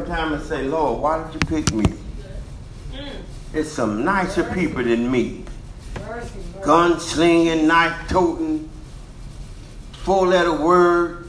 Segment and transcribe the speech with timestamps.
[0.00, 1.84] sometimes and say, Lord, why did you pick me?
[2.92, 3.10] Mm.
[3.52, 5.44] It's some nicer people than me.
[6.62, 8.68] Gunslinging, knife toting,
[9.92, 11.28] four letter word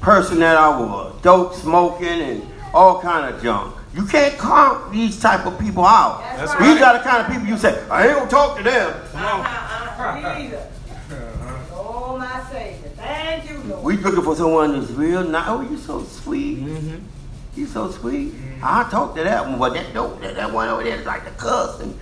[0.00, 1.20] person that I was.
[1.22, 3.74] Dope smoking and all kind of junk.
[3.94, 6.22] You can't count these type of people out.
[6.36, 8.94] That's These are the kind of people you say, I ain't gonna talk to them.
[9.14, 10.66] Uh-uh, me either.
[11.72, 12.88] Oh, my Savior.
[12.96, 13.69] Thank you, Lord.
[13.82, 15.44] We looking for someone who's real nice.
[15.48, 16.58] Oh, you so sweet.
[17.56, 18.34] You so sweet.
[18.62, 21.24] I talked to that one, but that dope, that, that one over there is like
[21.24, 21.98] the cuss and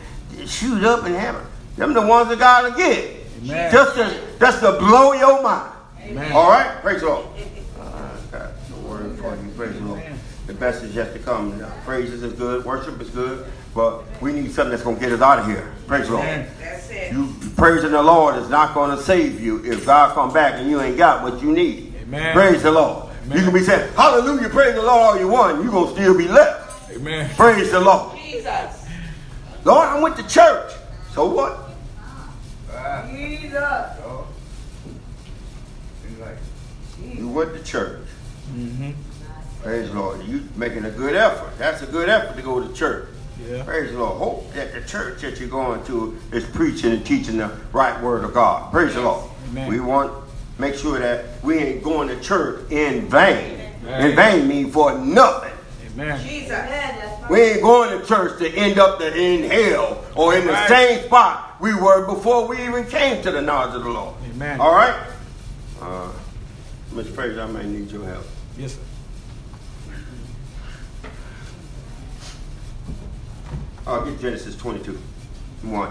[0.48, 1.42] shoot up and have it.
[1.76, 3.16] Them the ones that God will get.
[3.44, 3.72] Amen.
[3.72, 5.72] Just to just to blow your mind.
[6.02, 6.32] Amen.
[6.32, 7.26] All right, praise the Lord.
[7.80, 10.02] Uh, got the word for you, praise the Lord.
[10.46, 11.58] The best is yet to come.
[11.58, 15.20] Now, Praises is good, worship is good, but we need something that's gonna get us
[15.20, 15.72] out of here.
[15.86, 16.26] Praise the Lord.
[16.26, 17.12] That's it.
[17.12, 17.26] You
[17.58, 20.80] praising the Lord is not going to save you if God come back and you
[20.80, 21.92] ain't got what you need.
[22.02, 22.32] Amen.
[22.32, 23.08] Praise the Lord.
[23.24, 23.36] Amen.
[23.36, 25.62] You can be saying, Hallelujah, praise the Lord all you want.
[25.62, 26.90] You're going to still be left.
[26.92, 27.28] Amen.
[27.34, 28.16] Praise the Lord.
[28.16, 28.86] Jesus.
[29.64, 30.72] Lord, I went to church.
[31.12, 31.64] So what?
[33.10, 33.98] Jesus.
[37.12, 38.06] You went to church.
[38.52, 38.90] Mm-hmm.
[39.62, 40.24] Praise the Lord.
[40.24, 41.58] You making a good effort.
[41.58, 43.08] That's a good effort to go to church.
[43.46, 43.62] Yeah.
[43.62, 44.18] Praise the Lord.
[44.18, 48.24] Hope that the church that you're going to is preaching and teaching the right word
[48.24, 48.70] of God.
[48.72, 49.30] Praise the Lord.
[49.50, 49.68] Amen.
[49.68, 50.12] We want
[50.58, 53.60] make sure that we ain't going to church in vain.
[53.82, 54.10] Amen.
[54.10, 55.52] In vain mean for nothing.
[55.92, 56.20] Amen.
[56.26, 56.58] Jesus.
[57.30, 61.04] We ain't going to church to end up the, in hell or in the same
[61.04, 64.14] spot we were before we even came to the knowledge of the Lord.
[64.30, 64.60] Amen.
[64.60, 64.94] All right?
[65.80, 66.10] Uh,
[66.92, 67.14] Mr.
[67.14, 68.24] Fraser, I may need your help.
[68.56, 68.80] Yes, sir.
[73.88, 74.92] I'll get Genesis 22,
[75.62, 75.90] 1.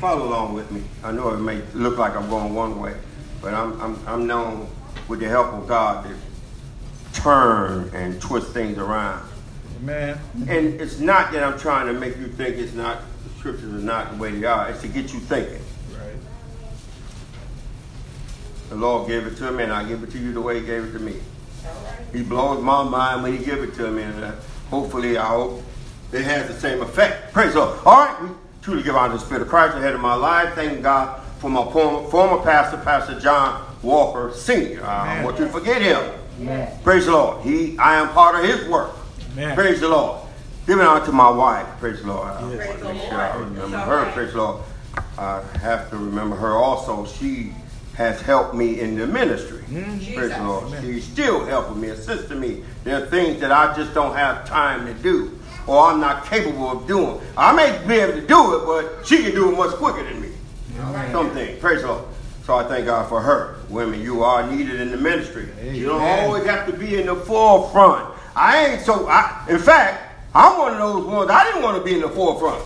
[0.00, 0.82] Follow along with me.
[1.04, 2.96] I know it may look like I'm going one way,
[3.40, 4.68] but I'm, I'm, I'm known
[5.06, 9.24] with the help of God to turn and twist things around.
[9.76, 10.18] Amen.
[10.48, 13.78] And it's not that I'm trying to make you think it's not, the scriptures are
[13.78, 14.70] not the way they are.
[14.70, 15.62] It's to get you thinking.
[15.92, 16.16] Right.
[18.68, 20.66] The Lord gave it to me, and I give it to you the way He
[20.66, 21.20] gave it to me.
[22.12, 24.32] He blows my mind when He give it to me, and uh,
[24.70, 25.62] hopefully, I hope
[26.14, 27.32] it has the same effect.
[27.32, 27.78] Praise the Lord.
[27.84, 28.28] All right, we
[28.62, 30.54] truly give honor to the Spirit of Christ ahead of my life.
[30.54, 34.84] Thank God for my former, former pastor, Pastor John Walker Sr.
[34.84, 36.02] I don't want you to forget him.
[36.40, 36.82] Yes.
[36.82, 37.44] Praise the Lord.
[37.44, 38.90] He, I am part of His work.
[39.32, 39.54] Amen.
[39.54, 40.20] Praise the Lord.
[40.66, 41.66] Giving honor to my wife.
[41.78, 42.26] Praise the Lord.
[42.28, 42.68] I Yes.
[42.68, 44.10] want to make sure I remember her.
[44.12, 44.62] Praise the Lord.
[45.18, 47.06] I have to remember her also.
[47.06, 47.52] She
[47.94, 49.58] has helped me in the ministry.
[49.70, 50.14] Mm-hmm.
[50.14, 50.64] Praise the Lord.
[50.68, 50.82] Amen.
[50.82, 52.64] She's still helping me, assisting me.
[52.82, 56.70] There are things that I just don't have time to do or I'm not capable
[56.70, 57.20] of doing.
[57.36, 60.20] I may be able to do it, but she can do it much quicker than
[60.20, 60.28] me.
[61.12, 61.58] Some things.
[61.60, 62.04] Praise the Lord.
[62.44, 63.56] So I thank God for her.
[63.70, 65.48] Women, you are needed in the ministry.
[65.62, 68.14] You don't always have to be in the forefront.
[68.36, 69.06] I ain't so.
[69.08, 70.02] I, in fact,
[70.34, 71.30] I'm one of those ones.
[71.30, 72.62] I didn't want to be in the forefront.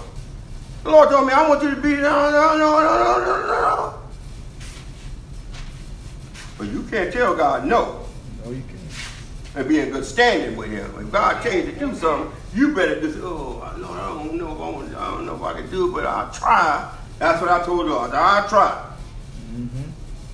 [0.83, 3.47] The Lord told me, I want you to be no, no, no, no, no, no,
[3.47, 3.95] no.
[6.57, 8.05] But you can't tell God no
[8.45, 9.57] No, you can't.
[9.57, 10.93] and be in good standing with Him.
[10.99, 14.53] If God tells you to do something, you better just, oh, Lord, I don't know
[14.53, 16.95] if I, want, I don't know if I can do it, but I'll try.
[17.19, 18.13] That's what I told Lord.
[18.13, 18.85] I'll try.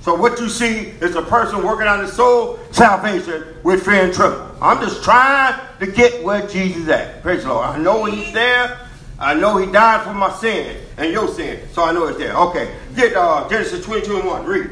[0.02, 4.12] So what you see is a person working on his soul salvation with fear and
[4.12, 4.50] trembling.
[4.60, 7.22] I'm just trying to get where Jesus is at.
[7.22, 7.66] Praise the Lord.
[7.66, 8.78] I know he's there.
[9.18, 11.66] I know he died for my sin and your sin.
[11.72, 12.36] So I know it's there.
[12.36, 12.74] Okay.
[12.94, 14.44] Get uh, Genesis 22 and 1.
[14.44, 14.70] Read.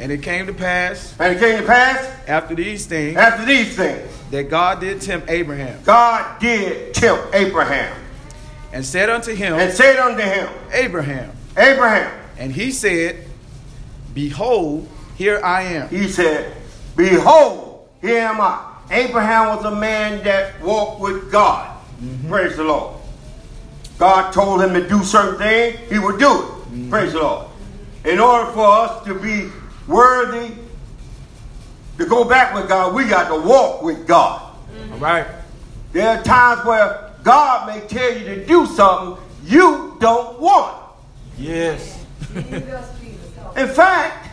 [0.00, 3.76] And it came to pass And it came to pass after these things after these
[3.76, 4.17] things.
[4.30, 7.94] That God did tempt Abraham God did tempt Abraham
[8.72, 11.32] and said unto him, and said unto him, Abraham.
[11.56, 13.24] Abraham, And he said,
[14.14, 15.88] Behold, here I am.
[15.88, 16.54] he said,
[16.96, 18.64] Behold, here am I.
[18.90, 21.76] Abraham was a man that walked with God.
[22.00, 22.28] Mm-hmm.
[22.28, 22.96] Praise the Lord.
[23.98, 26.44] God told him to do certain things, he would do it.
[26.44, 26.90] Mm-hmm.
[26.90, 27.48] Praise the Lord.
[28.04, 29.50] In order for us to be
[29.88, 30.54] worthy
[31.98, 34.40] to go back with God, we got to walk with God.
[34.72, 34.92] Mm-hmm.
[34.94, 35.26] All right.
[35.92, 40.76] There are times where God may tell you to do something you don't want.
[41.36, 42.04] Yes.
[42.34, 44.28] In fact,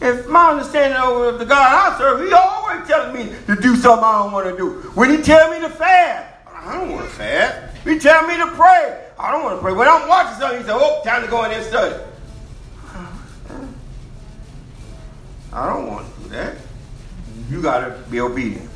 [0.00, 4.04] if my understanding of the God I serve, he always telling me to do something
[4.04, 4.70] I don't want to do.
[4.94, 7.76] When he tell me to fast, I don't want to fast.
[7.86, 9.72] He tell me to pray, I don't want to pray.
[9.72, 11.94] When I'm watching something, he say, "Oh, time to go in there and study."
[15.52, 16.56] I don't want to do that.
[17.50, 18.68] You got to be obedient.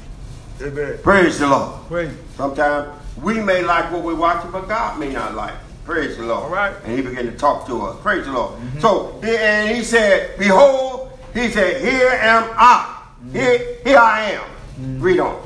[0.62, 0.98] Amen.
[1.02, 1.86] Praise the Lord.
[1.88, 2.12] Praise.
[2.36, 2.88] Sometimes
[3.22, 5.52] we may like what we're watching, but God may not like.
[5.54, 5.58] it.
[5.84, 6.44] Praise the Lord.
[6.44, 6.72] All right.
[6.74, 6.86] Mm-hmm.
[6.86, 8.00] And he began to talk to us.
[8.02, 8.60] Praise the Lord.
[8.80, 13.02] So, and he said, Behold, He said, Here am I.
[13.32, 15.00] Here, here I am.
[15.00, 15.40] Read on.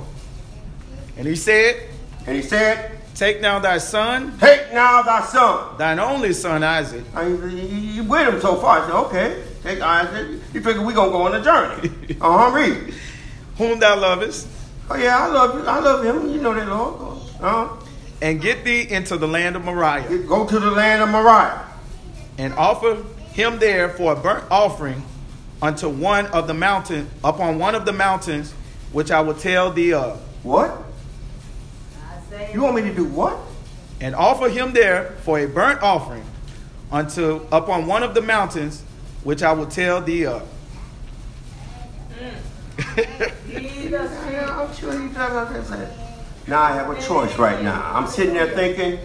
[1.16, 1.88] And he said,
[2.26, 5.78] And he said, Take now thy son, Take now thy son.
[5.78, 8.80] thine only son Isaac, And he, he, he with him so far.
[8.80, 10.40] I said, Okay, take Isaac.
[10.52, 11.90] You figure we gonna go on a journey.
[12.20, 12.56] Uh huh.
[12.56, 12.94] Read.
[13.58, 14.48] Whom thou lovest,
[14.90, 15.66] Oh yeah, I love you.
[15.66, 16.28] I love him.
[16.28, 17.20] You know that, Lord.
[17.40, 17.68] Uh huh.
[18.20, 21.64] and get thee into the land of Moriah, Go to the land of Moriah.
[22.38, 23.02] and offer
[23.32, 25.02] him there for a burnt offering
[25.62, 28.52] unto one of the mountain upon one of the mountains
[28.92, 30.20] which I will tell thee of.
[30.44, 30.82] What?
[32.52, 33.38] You want me to do what?
[34.00, 36.24] And offer him there for a burnt offering
[36.92, 38.82] unto upon one of the mountains
[39.22, 40.46] which I will tell thee of.
[43.84, 45.70] Jesus, Yeah, I'm sure he does.
[46.46, 47.92] Now I have a choice right now.
[47.94, 48.98] I'm sitting there thinking,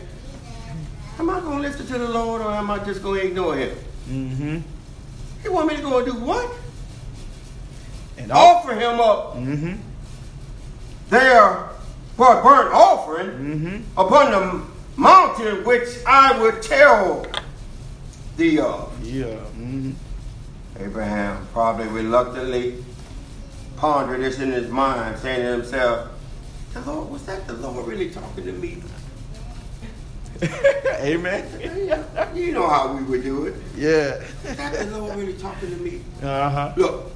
[1.17, 3.55] am I going to listen to the Lord or am I just going to ignore
[3.55, 3.77] him?
[4.09, 4.57] Mm-hmm.
[5.43, 6.51] He want me to go and do what?
[8.17, 8.31] And.
[8.31, 9.75] Offer him up Mm-hmm.
[11.09, 11.69] there
[12.17, 13.99] for a burnt offering Mm-hmm.
[13.99, 14.65] upon the
[15.01, 17.25] mountain which I would tell
[18.35, 18.91] thee of.
[19.05, 19.25] Yeah.
[19.25, 19.91] Mm-hmm.
[20.79, 22.83] Abraham probably reluctantly
[23.79, 26.09] pondered this in his mind, saying to himself,
[26.73, 28.83] the Lord, was that the Lord really talking to me?
[31.01, 31.45] Amen.
[32.35, 33.55] You know how we would do it.
[33.75, 34.21] Yeah.
[34.45, 36.01] Is that the Lord really talking to me?
[36.21, 36.73] Uh-huh.
[36.77, 37.11] Look,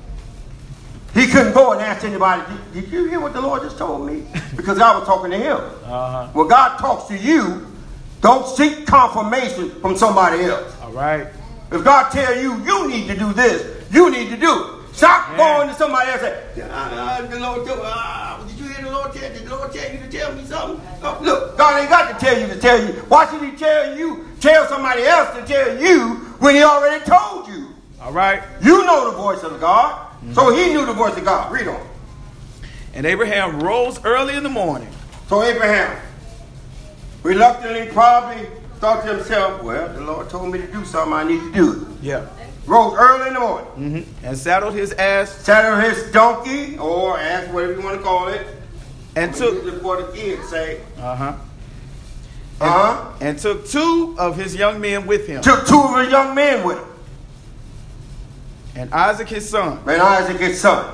[1.13, 2.41] he couldn't go and ask anybody,
[2.73, 4.25] did, did you hear what the Lord just told me?
[4.55, 5.57] Because I was talking to him.
[5.57, 6.27] Uh-huh.
[6.33, 7.67] When God talks to you,
[8.21, 10.73] don't seek confirmation from somebody else.
[10.81, 11.27] All right.
[11.71, 14.82] If God tell you, you need to do this, you need to do it.
[14.93, 15.37] Stop Yeah.
[15.37, 18.91] going to somebody else and say, "Ah, the Lord told, ah, did you hear the
[18.91, 20.81] Lord tell, did the Lord tell you to tell me something?
[21.03, 22.93] Oh, look, God ain't got to tell you to tell you.
[23.09, 27.47] Why should he tell you, tell somebody else to tell you when he already told
[27.47, 27.69] you?
[28.01, 28.43] All right.
[28.61, 29.99] You know the voice of God.
[30.33, 31.51] So he knew the voice of God.
[31.51, 31.81] Read on.
[32.93, 34.87] And Abraham rose early in the morning
[35.27, 35.97] So Abraham
[37.23, 38.45] reluctantly probably
[38.79, 41.71] thought to himself, well, the Lord told me to do something, I need to do
[41.71, 42.03] it.
[42.03, 42.25] Yeah.
[42.65, 43.67] Rose early in the morning.
[44.03, 44.25] Mm-hmm.
[44.25, 48.45] And saddled his ass saddled his donkey, or ass, whatever you want to call it.
[49.15, 51.33] and took for the kids say, uh-huh.
[52.61, 53.11] uh-huh.
[53.21, 56.65] And took two of his young men with him, Took two of his young men
[56.65, 56.87] with him,
[58.75, 60.91] and Isaac his son, and Isaac his son.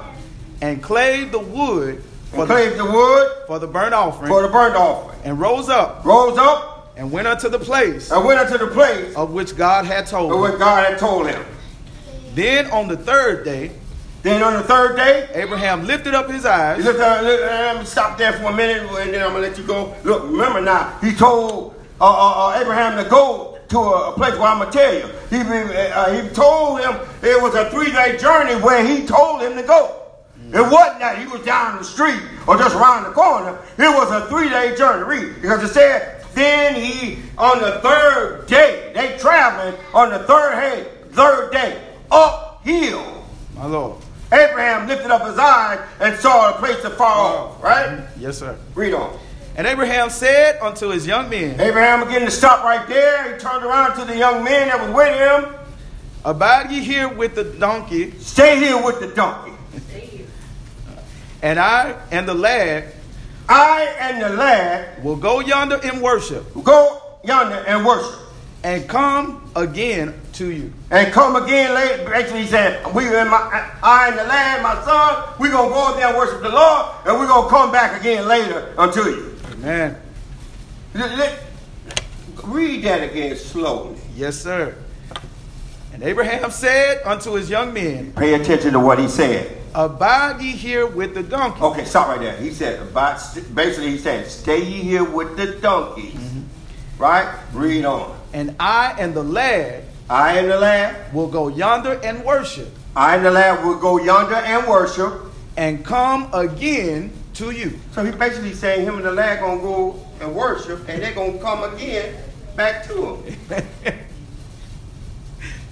[0.61, 4.41] and clave the wood for And the, clave the wood for the burnt offering, for
[4.41, 5.19] the burnt offering.
[5.23, 9.15] and rose up Rose up and went unto the place and went unto the place
[9.15, 10.39] of which God had of told him.
[10.41, 11.45] what God had told him.
[12.39, 13.69] Then on the third day,
[14.23, 18.45] Then on the third day, Abraham lifted up his eyes look, me stop there for
[18.45, 19.93] a minute, and then I'm gonna let you go.
[20.05, 24.47] Look, remember now, he told uh, uh, uh, Abraham to go to a, place where
[24.47, 25.07] I'm gonna tell you.
[25.29, 29.55] He uh, he told him it was a three day journey where he told him
[29.55, 30.01] to go.
[30.53, 33.59] It wasn't that he was down the street or just around the corner.
[33.77, 35.03] It was a three day journey.
[35.03, 40.55] Read because it said then he on the third day they traveling on the third
[40.55, 43.25] day third day uphill.
[43.55, 44.01] My Lord.
[44.31, 47.63] Abraham lifted up his eyes and saw a place afar off.
[47.63, 48.05] Right?
[48.19, 48.57] Yes, sir.
[48.75, 49.17] Read on.
[49.55, 53.33] And Abraham said unto his young men, Abraham began to stop right there.
[53.33, 55.55] He turned around to the young men that was with him.
[56.23, 59.53] Abide ye here with the donkey, Stay here with the donkey.
[61.41, 62.93] and I and the lad
[63.47, 68.19] I and the lad will go yonder and worship, go yonder and worship.
[68.63, 70.73] and come again to you.
[70.89, 72.13] And come again later.
[72.13, 75.87] Actually, he said, "We in my, I and the lad, my son, we're to go
[75.89, 79.35] up there and worship the Lord, and we're to come back again later unto you.
[79.53, 79.97] Amen.
[80.95, 81.39] Let- let-
[82.45, 83.97] read that again slowly.
[84.15, 84.75] Yes, sir.
[85.93, 89.57] And Abraham said unto his young men, Pay attention to what he said.
[89.75, 92.37] Abide ye here with the donkey, Okay, stop right there.
[92.37, 93.19] He said, about,
[93.53, 96.13] basically, he said, stay ye here with the donkeys.
[96.15, 97.03] Mm-hmm.
[97.03, 97.27] Right?
[97.53, 98.17] Read on.
[98.33, 103.15] and I and the lad I and the lad, will go yonder and worship, I
[103.17, 105.25] and the lad will go yonder and worship.
[105.57, 107.79] and come again to you.
[107.93, 111.37] So he basically saying him and the lad gonna go and worship, and they're gonna
[111.39, 112.15] come again
[112.55, 113.35] back to him.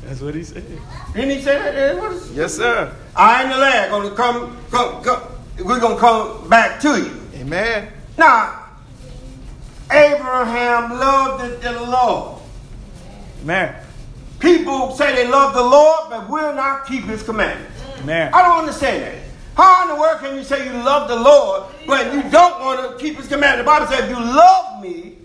[0.03, 0.63] That's what he said.
[1.13, 1.73] Didn't he say that?
[1.73, 1.97] there?
[1.97, 2.93] What is- Yes, sir.
[3.15, 5.21] I and the lad gonna come, come, come.
[5.63, 7.19] We're gonna come back to you.
[7.35, 7.87] Amen.
[8.17, 8.65] Now,
[9.91, 12.41] Abraham loved the, the Lord.
[13.43, 13.75] Man.
[14.39, 17.73] People say they love the Lord, but will not keep His commandments.
[18.05, 18.31] Man.
[18.33, 19.15] I don't understand that.
[19.55, 22.91] How in the world can you say you love the Lord, but you don't want
[22.91, 23.59] to keep His commandments?
[23.61, 25.15] The Bible says, if you love me,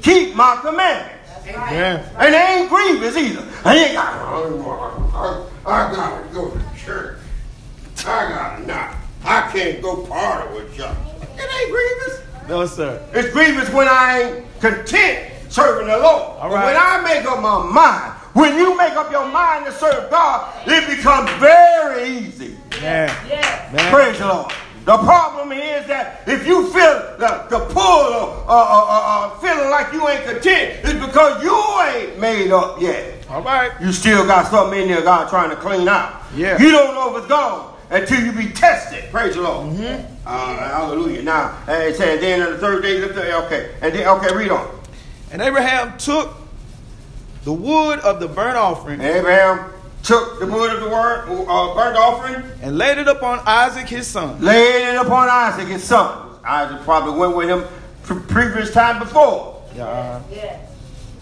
[0.00, 1.18] keep my commandments.
[1.46, 2.08] Yeah.
[2.18, 3.46] And they ain't grievous either.
[3.64, 7.18] I ain't got, oh, I, I gotta go to church.
[8.06, 8.96] I got to not.
[9.24, 10.96] I can't go party with y'all.
[11.36, 12.22] It ain't grievous.
[12.48, 13.06] No, sir.
[13.12, 16.22] It's grievous when I ain't content serving the Lord.
[16.22, 16.64] All But right.
[16.66, 20.52] when I make up my mind, when you make up your mind to serve God,
[20.66, 22.56] it becomes very easy.
[22.80, 23.08] Man.
[23.28, 23.72] Yes.
[23.72, 23.92] Man.
[23.92, 24.52] Praise the Lord.
[24.84, 29.38] The problem is that if you feel the, the pull or uh, uh, uh, uh,
[29.38, 33.24] feeling like you ain't content, it's because you ain't made up yet.
[33.30, 33.70] All right.
[33.80, 36.22] You still got something in there God trying to clean out.
[36.34, 36.60] Yeah.
[36.60, 39.04] You don't know if it's gone until you be tested.
[39.12, 39.76] Praise the Lord.
[40.26, 41.22] Uh, hallelujah.
[41.22, 43.74] Now, and it said, then on the third day, lift up, okay.
[43.82, 44.80] And then, okay, read on.
[45.30, 46.41] And Abraham took
[47.44, 49.72] the wood of the burnt offering Abraham
[50.02, 54.06] took the wood of the word, uh, burnt offering, and laid it upon Isaac his
[54.06, 54.40] son.
[54.40, 56.28] laid it upon Isaac, his son.
[56.44, 57.64] Isaac probably went with him
[58.02, 59.62] pre- previous time before.
[59.76, 60.20] Yeah.
[60.30, 60.70] Yes.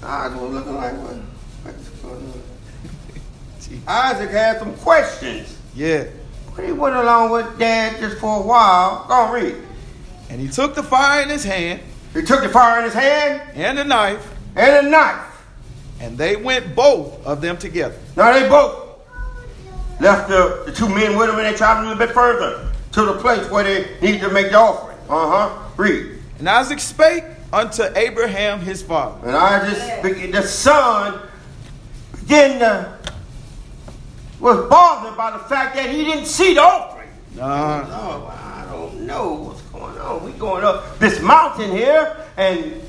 [0.03, 1.17] Isaac was looking like, what?
[1.63, 2.43] What's going on?
[3.87, 5.57] Isaac had some questions.
[5.75, 6.05] Yeah.
[6.57, 9.05] But he went along with dad just for a while.
[9.09, 9.55] Go on, read.
[10.31, 11.81] And he took the fire in his hand
[12.15, 15.27] He took the fire in his hand and the knife, and a knife.
[16.01, 17.97] And they went both of them together.
[18.17, 18.89] Now they both
[20.01, 23.03] left the, the two men with them and they traveled a little bit further to
[23.05, 24.97] the place where they needed to make the offering.
[25.09, 25.59] Uh huh.
[25.77, 26.19] Read.
[26.39, 29.27] And Isaac spake unto Abraham his father.
[29.29, 30.03] And I just,
[30.33, 31.21] the son
[32.21, 32.99] began to,
[34.41, 37.09] was bothered by the fact that he didn't see the offering.
[37.39, 40.25] Uh, Oh, I don't know what's going on.
[40.25, 42.81] We going up this mountain here, and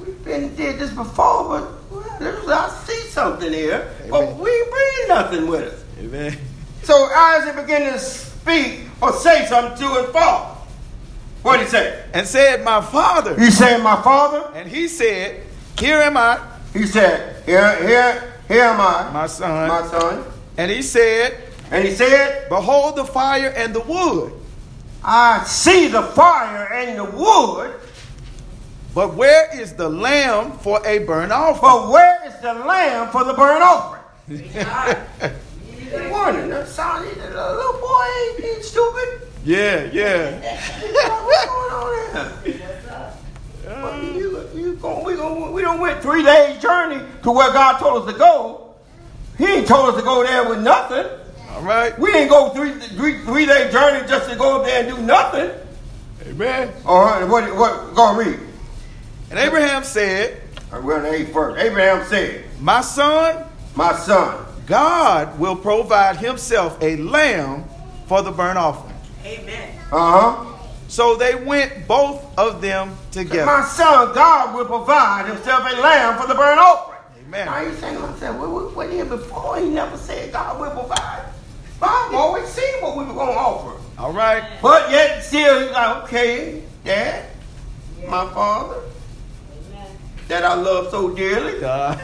[0.00, 1.77] we've been did this before, but well, there's-
[2.20, 5.84] I see something here, but we ain't bring nothing with us.
[5.98, 6.36] amen.
[6.82, 10.54] So Isaac began to speak or say something to his father.
[11.42, 12.04] What did he say?
[12.14, 13.38] And said, My father.
[13.38, 15.42] He said, "My father." And he said,
[15.78, 16.40] Here am I,
[16.72, 19.68] He said, "Here, here, here am I, my son.
[19.68, 20.24] my son."
[20.56, 21.36] And he said,
[21.70, 24.32] And he said, Behold the fire and the wood,
[25.04, 27.74] "I see the fire and the wood,
[28.98, 31.60] but where is the lamb for a burnt offering?
[31.60, 36.10] but where is the lamb for the burnt offering?" Jesus.
[36.10, 39.28] Wondering, that sound, that little boy ain't, ain't stupid.
[39.44, 40.40] Yeah, yeah.
[40.80, 43.14] What's going on here?
[43.66, 47.78] Well, you, you gon- we, gon- we don't went three days journey to where God
[47.78, 48.74] told us to go.
[49.38, 51.06] He ain't told us to go there with nothing.
[51.50, 51.96] All right.
[52.00, 55.00] We ain't go three three three day journey just to go up there and do
[55.04, 55.52] nothing.
[56.26, 56.72] Amen.
[56.84, 58.47] All right, what what go read.
[59.30, 60.40] And Abraham said,
[60.72, 61.28] All right, We're on the eighth.
[61.28, 63.44] Abraham said, My son,
[63.74, 67.64] "My son, God will provide himself a lamb
[68.06, 68.94] for the burnt offering.
[69.24, 69.74] Amen.
[69.92, 70.58] uh huh,
[70.88, 73.44] So they went both of them together.
[73.46, 77.46] my son, God will provide Himself a lamb for the burnt offering." Amen.
[77.46, 80.70] Now you saying to myself, what, what, what here before he never said God will
[80.70, 81.24] provide.
[81.82, 83.80] I've always seen what we were going to offer.
[83.98, 84.42] All right.
[84.62, 87.26] But yet still, he's like, okay, Dad,
[88.08, 88.87] my father, Amen.
[90.28, 92.00] That I love so dearly God.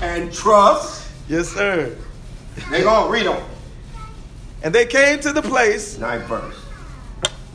[0.00, 1.08] and trust.
[1.28, 1.94] yes, sir.
[2.70, 3.42] They're going to read them.
[4.62, 6.54] And they came to the place Ninth verse.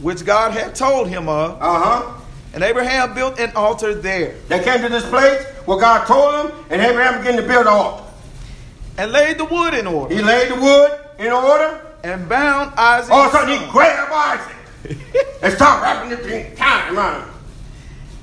[0.02, 2.14] which God had told him of, Uh-huh.
[2.54, 6.66] and Abraham built an altar there, They came to this place where God told them,
[6.70, 8.04] and Abraham began to build an altar.
[8.98, 11.82] and laid the wood in order, He laid the wood in order.
[12.04, 13.12] and bound Isaac.
[13.12, 14.98] All of a sudden, he grabbed Isaac
[15.42, 17.32] and started wrapping the thing, tying him around.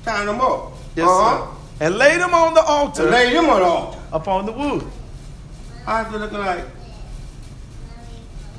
[0.05, 0.71] Tying them up.
[0.95, 1.45] Yes, uh-huh.
[1.47, 1.51] sir.
[1.85, 3.99] And laid them on the altar And laid him on the altar.
[4.13, 4.85] upon the wood.
[5.87, 6.63] I was looking like,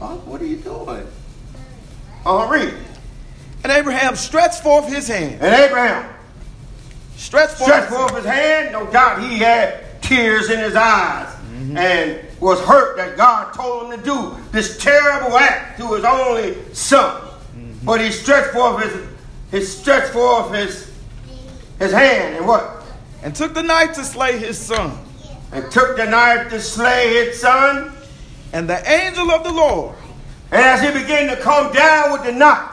[0.01, 1.07] oh, what are you doing?
[2.27, 2.75] Uh, read.
[3.63, 5.41] And Abraham stretched forth his hand.
[5.41, 6.13] And Abraham
[7.17, 7.71] Stretched forth.
[7.71, 8.73] stretched forth his hand.
[8.73, 11.33] No doubt he had tears in his eyes
[11.75, 16.57] and was hurt that God told him to do this terrible act to his only
[16.75, 17.23] son.
[17.83, 19.07] But he stretched forth his,
[19.51, 20.93] his stretched forth his,
[21.79, 22.77] his hand and what?
[23.27, 24.97] and took the knife to slay his son.
[25.51, 27.93] And took the knife to slay his son.
[28.53, 29.97] And the angel of the Lord
[30.53, 32.71] And as he began to come down with the knife,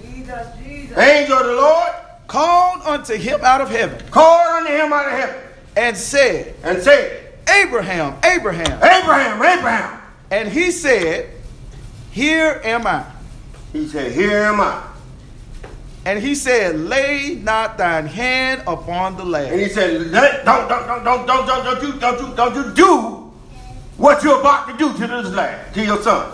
[0.00, 0.96] Jesus, Jesus.
[0.96, 1.92] the angel of the Lord
[2.26, 5.36] called unto him out of heaven called unto him out of heaven
[5.76, 8.72] and said, and said, Abraham, Abraham.
[8.82, 10.00] Abraham, Abraham.
[10.30, 11.28] And he said,
[12.10, 13.04] Here am I.
[13.74, 14.82] He said, Here am I.
[16.08, 19.52] And he said, Lay not thine hand upon the lad.
[19.52, 22.54] And he said, Let, don't, don't, don't, don't, don't, don't, don't, you, don't, you, don't
[22.56, 23.30] you do
[23.98, 26.32] what you're about to do to this lad, to your son.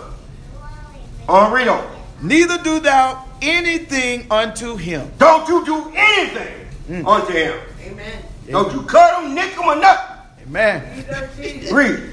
[1.27, 1.93] On, read on.
[2.21, 5.11] Neither do thou anything unto him.
[5.17, 7.05] Don't you do anything mm.
[7.05, 7.59] unto him.
[7.81, 8.23] Amen.
[8.49, 10.45] Don't you cut him, nick him, or nothing.
[10.47, 10.95] Amen.
[10.95, 11.71] Jesus, Jesus.
[11.73, 12.11] Read.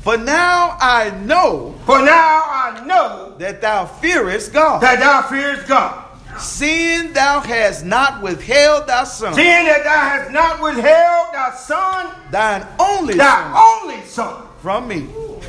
[0.00, 5.66] For now I know For now I know that thou fearest God, that thou fearest
[5.66, 6.04] God,
[6.38, 12.14] seeing thou hast not withheld thy son, seeing that thou hast not withheld thy son,
[12.30, 14.42] thine only thy son, only son.
[14.60, 15.02] from me.
[15.16, 15.40] Ooh.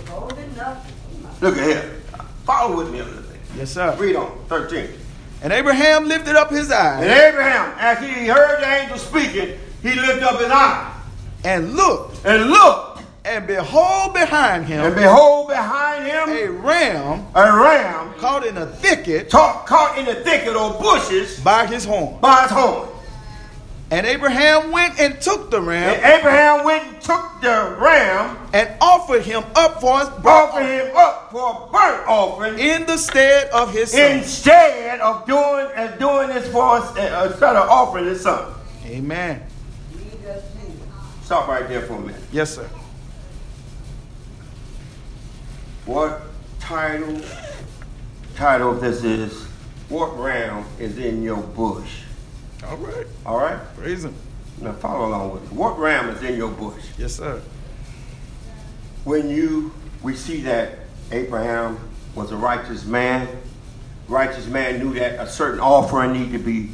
[1.41, 2.01] Look at here.
[2.45, 3.39] Follow with me a little bit.
[3.55, 3.95] Yes, sir.
[3.97, 4.89] Read on, 13.
[5.41, 7.01] And Abraham lifted up his eyes.
[7.03, 10.93] And Abraham, as he heard the angel speaking, he lifted up his eyes
[11.45, 12.88] and looked, and looked,
[13.25, 14.85] and behold behind him.
[14.85, 20.05] and behold behind him a ram a ram caught in a thicket ta- caught in
[20.05, 22.17] the thicket or bushes by his horn.
[22.21, 22.87] by his horn.
[23.91, 25.95] And Abraham went and took the ram.
[25.95, 30.63] And Abraham went and took the ram, and offered him up for his burnt offered
[30.63, 34.11] him up for a burnt offering in the stead of his son.
[34.19, 35.41] instead of doing
[35.75, 38.53] uh, doing this for us uh, instead of offering his son.
[38.85, 39.41] Amen.
[41.23, 42.21] Stop right there for a minute.
[42.31, 42.69] Yes, sir.
[45.89, 46.21] What
[46.59, 47.19] title
[48.35, 49.45] title of this is?
[49.89, 52.03] What ram is in your bush?
[52.63, 53.07] All right.
[53.25, 53.59] All right.
[53.75, 54.13] Praise him.
[54.61, 55.57] Now follow along with me.
[55.57, 56.83] What ram is in your bush?
[56.95, 57.41] Yes, sir.
[59.03, 60.77] When you we see that
[61.11, 61.79] Abraham
[62.13, 63.27] was a righteous man.
[64.07, 66.69] Righteous man knew that a certain offering needed to be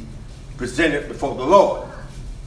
[0.58, 1.88] presented before the Lord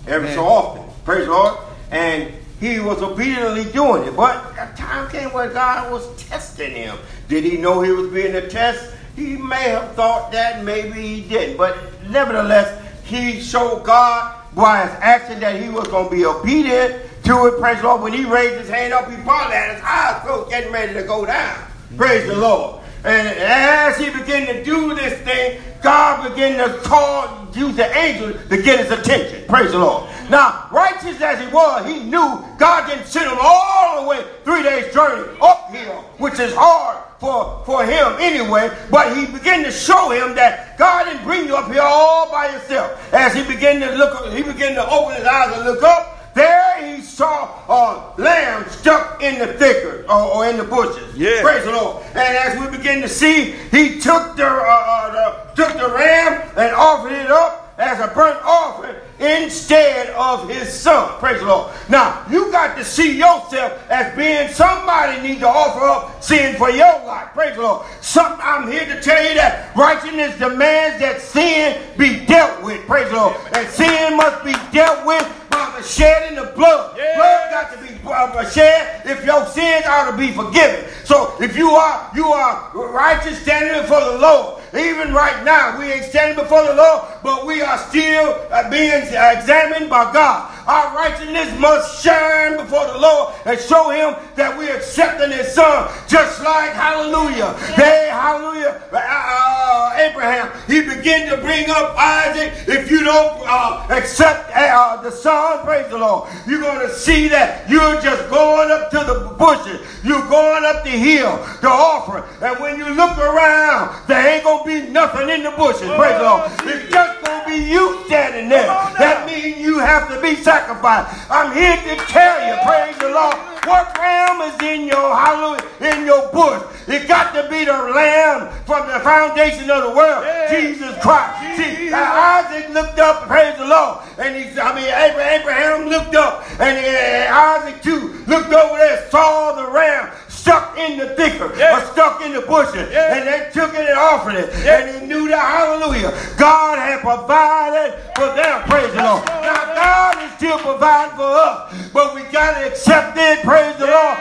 [0.05, 0.83] every so often.
[1.03, 1.57] Praise the Lord.
[1.89, 4.15] And he was obediently doing it.
[4.15, 6.97] But a time came where God was testing him.
[7.27, 8.93] Did he know he was being a test?
[9.15, 11.57] He may have thought that, maybe he didn't.
[11.57, 11.77] But
[12.09, 17.45] nevertheless, he showed God by his action that he was going to be obedient to
[17.47, 17.59] it.
[17.59, 18.01] Praise the Lord.
[18.01, 21.03] When he raised his hand up, he probably had his eyes closed, getting ready to
[21.03, 21.57] go down.
[21.97, 22.81] Praise the Lord.
[23.03, 28.33] And as he began to do this thing, God began to call, use the angel
[28.33, 29.45] to get his attention.
[29.47, 30.09] Praise the Lord.
[30.29, 34.61] Now, righteous as he was, he knew God didn't send him all the way three
[34.61, 38.69] days journey uphill, which is hard for, for him anyway.
[38.91, 42.51] But he began to show him that God didn't bring you up here all by
[42.51, 43.13] yourself.
[43.13, 46.33] As he began to look, he began to open his eyes and look up.
[46.35, 51.17] There he saw a lamb stuck in the thicket or, or in the bushes.
[51.17, 51.41] Yeah.
[51.41, 52.05] Praise the Lord.
[52.09, 56.49] And as we begin to see, he took the, uh, uh, the took the ram
[56.55, 61.19] and offered it up as a burnt offering instead of his son.
[61.19, 61.71] Praise the Lord.
[61.89, 66.69] Now you got to see yourself as being somebody need to offer up sin for
[66.69, 67.29] your life.
[67.33, 67.85] Praise the Lord.
[68.01, 72.85] Some, I'm here to tell you that righteousness demands that sin be dealt with.
[72.87, 73.35] Praise the Lord.
[73.53, 76.97] And sin must be dealt with by the shedding of blood.
[76.97, 77.15] Yeah.
[77.15, 80.85] Blood got to be uh, shed if your sins are to be forgiven.
[81.03, 85.85] So if you are you are righteous standing before the Lord, even right now we
[85.85, 90.55] ain't standing before the Lord, but we are still uh, being examined by God.
[90.67, 95.89] Our righteousness must shine before the Lord and show Him that we're accepting His Son,
[96.07, 97.53] just like Hallelujah.
[97.73, 98.81] Hey, Hallelujah.
[98.91, 102.53] Uh, uh, Abraham, he began to bring up Isaac.
[102.67, 107.27] If you don't uh, accept uh, the Son, praise the Lord, you're going to see
[107.29, 109.85] that you're just going up to the bushes.
[110.03, 112.27] You're going up the hill to offer.
[112.45, 115.89] And when you look around, there ain't going to be nothing in the bushes.
[115.95, 116.51] Praise the Lord.
[116.63, 118.65] It's just to be you standing there.
[118.67, 118.99] Come on now.
[118.99, 121.31] That means you have to be sacrificed.
[121.31, 126.05] I'm here to tell you, praise the Lord, what ram is in your hallelujah, in
[126.05, 126.63] your bush?
[126.87, 130.49] It got to be the lamb from the foundation of the world, Yeah.
[130.49, 131.57] Jesus Christ.
[131.57, 131.93] See, Jesus.
[131.93, 136.43] uh, Isaac looked up, praise the Lord, and he, I mean, Abraham, Abraham looked up,
[136.59, 141.77] and uh, Isaac too looked over there, saw the ram stuck in the thicket, Yeah.
[141.77, 143.13] or stuck in the bushes, Yeah.
[143.13, 144.77] and they took it and offered it, Yeah.
[144.77, 149.25] and he knew that, hallelujah, God had provided for them, praise the Lord.
[149.27, 153.87] Now, God is still providing for us, but we got to accept it, praise the
[153.87, 154.17] Lord.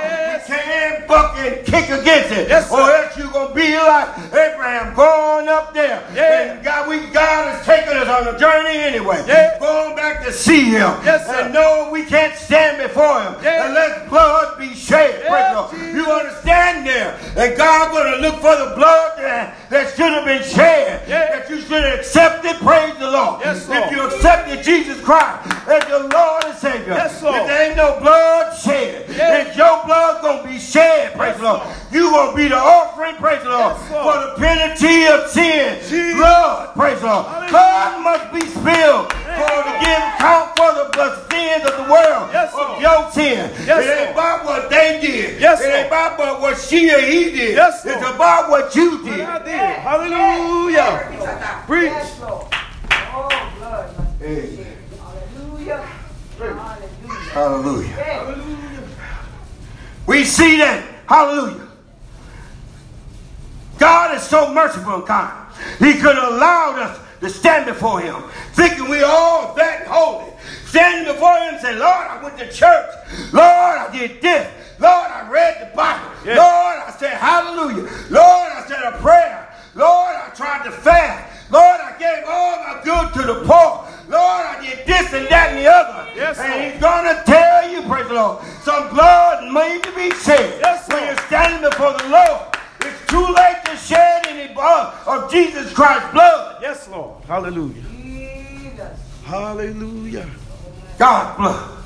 [0.48, 4.08] We can't buck and kick against it, Yes, or else you're going to be like
[4.32, 6.00] Abraham going up there.
[6.16, 9.22] And God, we, God is taking us on a journey anyway.
[9.60, 10.90] Going back to see him.
[11.04, 11.34] Yes, sir.
[11.44, 15.26] And know we can't stand before him unless blood be shed.
[15.28, 15.94] Praise the Lord.
[15.94, 19.94] You going to stand there, and God going to look for the blood that, that
[19.94, 21.06] should have been shed.
[21.08, 21.38] Yeah.
[21.38, 22.56] That you should have accepted.
[22.64, 23.40] Praise the Lord.
[23.44, 23.82] Yes, Lord.
[23.84, 27.36] If you accepted Jesus Christ as your Lord and Savior, Yes, Lord.
[27.42, 29.44] if there ain't no blood shed, Yeah.
[29.46, 31.76] if your blood going to be shed, praise Yes, the Lord, Lord.
[31.92, 34.04] you going to be the offering, praise the Lord, Yes, Lord.
[34.04, 35.78] for the penalty of sin.
[35.88, 36.14] Jesus.
[36.16, 37.26] Blood, praise the Lord.
[37.26, 37.50] Hallelujah.
[37.52, 40.88] Blood must be spilled for to give count for the,
[41.30, 43.50] sins of the world, Yes, of your sin.
[43.66, 45.40] Yes, it ain't about what they did.
[45.40, 45.97] Yes, it ain't Lord.
[45.98, 47.56] About what- what she or he did.
[47.56, 49.20] Yes, it's about what you did.
[49.20, 49.58] I did.
[49.58, 51.62] Hallelujah.
[51.66, 51.90] Preach.
[51.92, 52.46] Yes, Lord.
[53.14, 54.56] Oh, blood Hey.
[54.56, 54.76] shed.
[55.36, 55.82] Hallelujah.
[56.38, 57.30] Hallelujah.
[57.32, 57.88] Hallelujah.
[57.88, 58.34] Hey.
[60.06, 61.66] We see that hallelujah.
[63.78, 65.32] God is so merciful and kind.
[65.78, 70.32] He could have allowed us to stand before him, thinking we all that holy.
[70.66, 72.90] Standing before him and say, Lord, I went to church.
[73.32, 74.48] Lord, I did this.
[74.78, 76.10] Lord, I read the Bible.
[76.24, 76.38] Yes.
[76.38, 77.90] Lord, I said hallelujah.
[78.10, 79.52] Lord, I said a prayer.
[79.74, 81.50] Lord, I tried to fast.
[81.50, 83.84] Lord, I gave all my good to the poor.
[84.08, 86.10] Lord, I did this and that and the other.
[86.14, 86.72] Yes, and Lord.
[86.72, 91.04] he's gonna tell you, praise the Lord, some blood may to be shed Yes, when
[91.04, 92.56] you're standing before the Lord.
[92.80, 96.58] It's too late to shed any blood of Jesus Christ's blood.
[96.62, 97.22] Yes, Lord.
[97.24, 97.82] Hallelujah.
[97.82, 98.98] Jesus.
[99.24, 100.28] Hallelujah.
[100.98, 101.78] God's blood.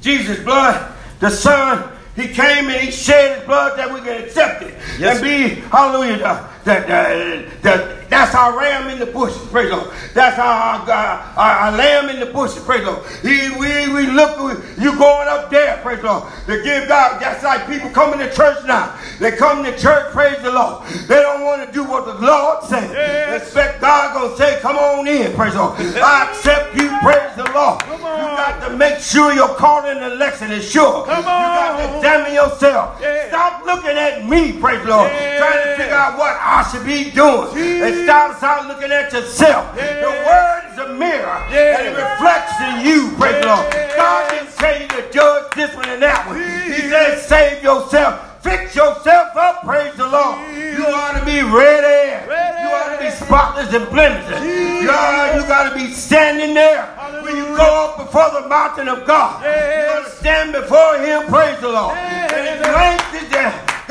[0.00, 4.62] Jesus' blood, the Son, He came and He shed His blood that we can accept
[4.62, 4.74] it.
[4.98, 6.18] Yes, and be, hallelujah,
[6.64, 9.90] the, the, the, that's our ram in the bush, praise the Lord.
[10.12, 13.06] That's our, our, our, our lamb in the bush, praise the Lord.
[13.22, 14.36] He, we, we look,
[14.78, 17.20] you going up there, praise the Lord, to give God.
[17.22, 18.94] That's like people coming to church now.
[19.18, 20.84] They come to church, praise the Lord.
[21.08, 22.90] They don't want to do what the Lord said.
[22.92, 23.42] Yes.
[23.44, 25.80] Expect God gonna say, come on in, praise the Lord.
[25.80, 27.80] I accept you, praise the Lord.
[27.88, 27.96] You
[28.36, 31.06] got to make sure your calling and election is sure.
[31.06, 31.96] Come You got to on.
[31.96, 32.98] examine yourself.
[33.00, 33.28] Yeah.
[33.28, 35.38] Stop looking at me, praise the Lord, Yeah.
[35.38, 37.48] trying to figure out what I should be doing.
[37.48, 38.04] And Jesus.
[38.04, 39.72] stop, stop looking at yourself.
[39.76, 40.04] Yeah.
[40.04, 41.78] The word is a mirror, Yeah.
[41.80, 43.72] and it reflects in you, praise the Lord.
[43.96, 46.36] God didn't say you to judge this one and that one.
[46.68, 48.28] He said, save yourself.
[48.42, 50.36] Fix yourself up, praise the Lord.
[50.52, 52.26] You ought to be ready.
[52.28, 52.58] Ready.
[52.60, 53.86] You ought to be spotless and.
[53.86, 54.42] Jesus.
[54.82, 56.84] You ought, you got to be standing there
[57.22, 59.42] when you go up before the mountain of God.
[59.42, 59.54] Yes.
[59.54, 61.94] You got to stand before Him, praise the Lord.
[61.94, 62.32] Yes.
[62.34, 63.02] And if you ain't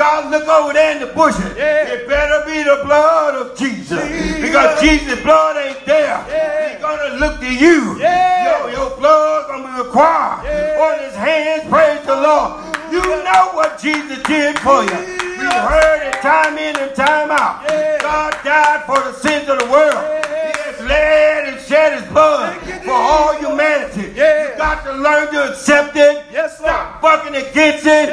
[0.02, 1.56] God look over there in the bushes.
[1.56, 1.88] Yes.
[1.92, 4.02] It better be the blood of Jesus.
[4.02, 4.40] Jesus.
[4.40, 6.18] Because Jesus' blood ain't there.
[6.26, 6.72] Yes.
[6.72, 7.96] He's gonna look to you.
[8.00, 8.50] Yes.
[8.50, 10.42] Yo, your blood gonna be required
[10.82, 12.71] on his hands, praise the Lord.
[12.92, 14.90] You know what Jesus did for you.
[14.92, 15.64] We Jesus.
[15.64, 17.66] heard it time in and time out.
[18.02, 19.96] God died for the sins of the world.
[19.96, 24.08] He has bled and shed his blood for all humanity.
[24.08, 26.22] You got to learn to accept it.
[26.30, 28.10] Yes, Stop fucking against it.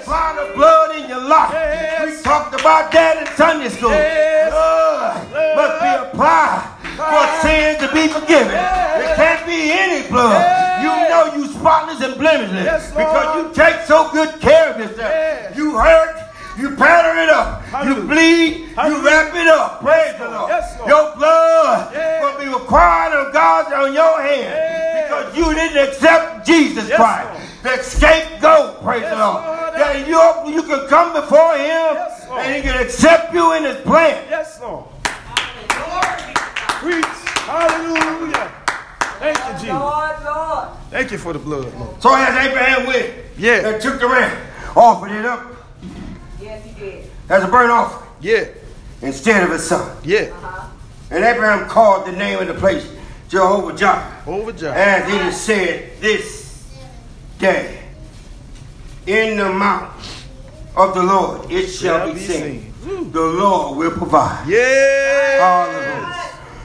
[0.00, 1.50] Apply the blood in your life.
[2.06, 3.90] We talked about that in Sunday school.
[3.90, 8.52] Blood must be applied for sins to be forgiven.
[8.52, 10.40] It can't be any blood.
[10.82, 15.56] You know you spotless and blemishless because you take so good care of yourself.
[15.56, 16.16] You hurt,
[16.58, 19.80] you pattern it up, you bleed, you wrap it up.
[19.80, 20.48] Praise the Lord.
[20.50, 20.88] Yes, Lord.
[20.90, 22.22] Your blood Yes.
[22.22, 27.76] will be required of God on your hand because you didn't accept Jesus Christ, the
[27.82, 28.82] scapegoat.
[28.82, 29.44] Praise Yes, the Lord.
[29.44, 29.74] Lord.
[29.74, 33.76] That you, you can come before Him Yes, and He can accept you in His
[33.82, 34.24] plan.
[34.28, 34.84] Yes, Lord.
[36.80, 36.92] Glory.
[36.94, 37.04] Preach.
[37.04, 38.52] Hallelujah.
[39.18, 39.68] Thank you, Jesus.
[39.68, 40.68] Lord, Lord.
[40.90, 42.02] Thank you for the blood, Lord.
[42.02, 43.68] So as Abraham went Yeah.
[43.68, 44.36] and took the ram,
[44.76, 45.44] offered it up
[46.40, 47.10] Yes, he did.
[47.28, 48.44] as a burnt offering Yeah.
[49.02, 49.90] instead of his son.
[50.02, 50.28] Yeah.
[50.42, 50.66] Uh-huh.
[51.10, 52.86] And Abraham called the name of the place
[53.28, 54.04] Jehovah Jireh.
[54.26, 54.74] Overjoyed.
[54.74, 56.64] As it is said this
[57.38, 57.78] day,
[59.06, 59.90] in the mount
[60.76, 62.72] of the Lord it shall, be, seen.
[63.12, 64.46] The Lord will provide.
[64.46, 65.89] Yeah.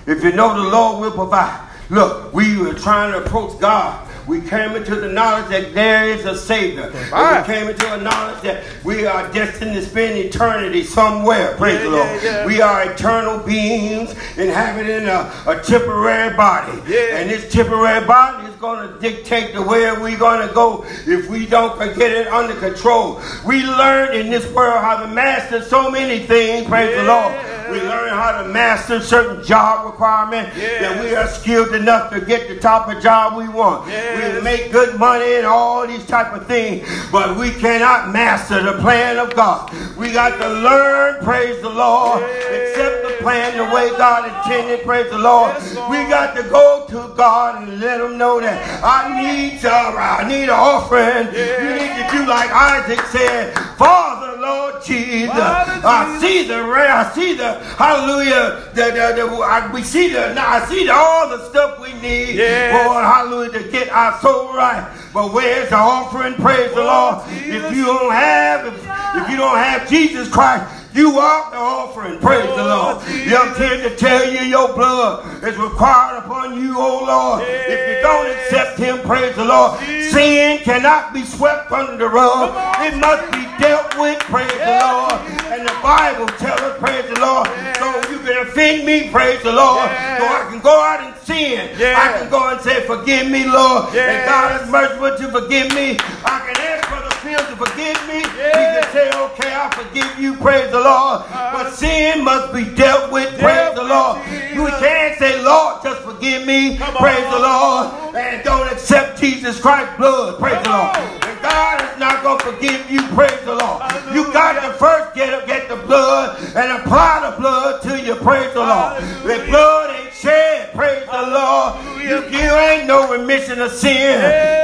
[0.07, 1.61] If you know the Lord will provide.
[1.89, 4.01] Look, we were trying to approach God.
[4.27, 6.89] We came into the knowledge that there is a Savior.
[6.89, 7.47] Provide.
[7.47, 11.55] we came into a knowledge that we are destined to spend eternity somewhere.
[11.57, 12.07] Praise Yeah, the Lord.
[12.07, 12.45] yeah, yeah.
[12.47, 16.71] We are eternal beings inhabiting a, a temporary body.
[17.11, 21.29] And this temporary body is going to dictate the way we're going to go if
[21.29, 23.21] we don't get it under control.
[23.45, 26.67] We learn in this world how to master so many things.
[26.67, 27.33] Praise the Lord.
[27.69, 32.47] We learn how to master certain job requirements that we are skilled enough to get
[32.47, 33.87] the type of job we want.
[33.87, 38.79] We make good money and all these type of things, but we cannot master the
[38.79, 39.73] plan of God.
[39.97, 45.09] We got to learn, praise the Lord, accept the plan the way God intended, praise
[45.09, 45.55] the Lord.
[45.55, 45.89] Yes, Lord.
[45.89, 50.25] We got to go to God and let him know that I need some, I
[50.27, 51.27] need an offering.
[51.33, 57.11] You need to do like Isaac said, Father, Lord Jesus, I see the ray, I
[57.13, 61.49] see the hallelujah, the, the, the, I, we see the, I see the, all the
[61.49, 62.71] stuff we need Yes.
[62.87, 64.85] for hallelujah to get our soul right.
[65.13, 66.35] But where's the offering?
[66.35, 67.31] Praise the Oh, Lord.
[67.31, 72.19] If you don't have, if, if you don't have Jesus Christ, you are the offering.
[72.19, 73.27] Praise the Oh, Lord.
[73.27, 77.43] Yeah, I'm here to tell you your blood is required upon you, oh Lord.
[77.45, 79.79] If you don't accept him, praise the Lord.
[79.81, 80.13] Jesus.
[80.13, 82.49] Sin cannot be swept under the rug.
[82.55, 82.85] On.
[82.87, 85.19] It must be dealt with, praise the Lord.
[85.51, 89.51] And the Bible tells us, praise the Lord, so you can offend me, praise the
[89.51, 89.89] Lord.
[89.89, 91.75] So I can go out and sin.
[91.75, 93.93] I can go and say, forgive me, Lord.
[93.95, 95.97] And God is merciful to forgive me.
[96.23, 96.84] I can the
[97.25, 101.23] him to forgive me, he can say, okay, I forgive you, praise the Lord.
[101.29, 104.17] But sin must be dealt with, praise the Lord.
[104.53, 107.39] You can't say, Lord, just forgive me, Come praise the.
[107.39, 110.95] Lord, and don't accept Jesus Christ's blood, praise the Lord.
[110.95, 111.23] On.
[111.25, 113.81] And God is not going to forgive you, praise the Lord.
[114.13, 118.53] You got to first get, get the blood and apply the blood to you, praise
[118.53, 119.01] the Lord.
[119.23, 121.75] The blood ain't shed, praise the Lord.
[122.01, 122.29] You, Hallelujah.
[122.31, 124.15] you ain't no remission of sin.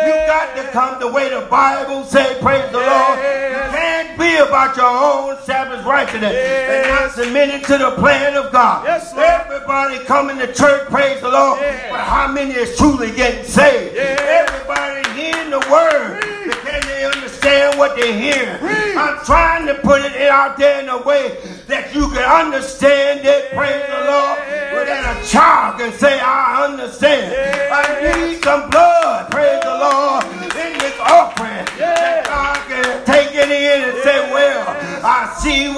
[0.07, 3.17] You got to come the way the Bible says, praise the Lord.
[3.19, 8.51] You can't be about your own Sabbath righteousness and not submitting to the plan of
[8.51, 8.85] God.
[8.85, 9.13] Yes.
[9.15, 11.59] Everybody coming to church, praise the Lord.
[11.59, 13.95] But how many is truly getting saved?
[13.95, 16.19] Everybody hearing the word.
[16.47, 18.59] But can they understand what they're hearing?
[18.97, 21.37] I'm trying to put it out there in a way
[21.67, 24.37] that you can understand it, praise the Lord.
[24.71, 27.33] But that a child can say, I understand.
[27.71, 28.80] I need some blood,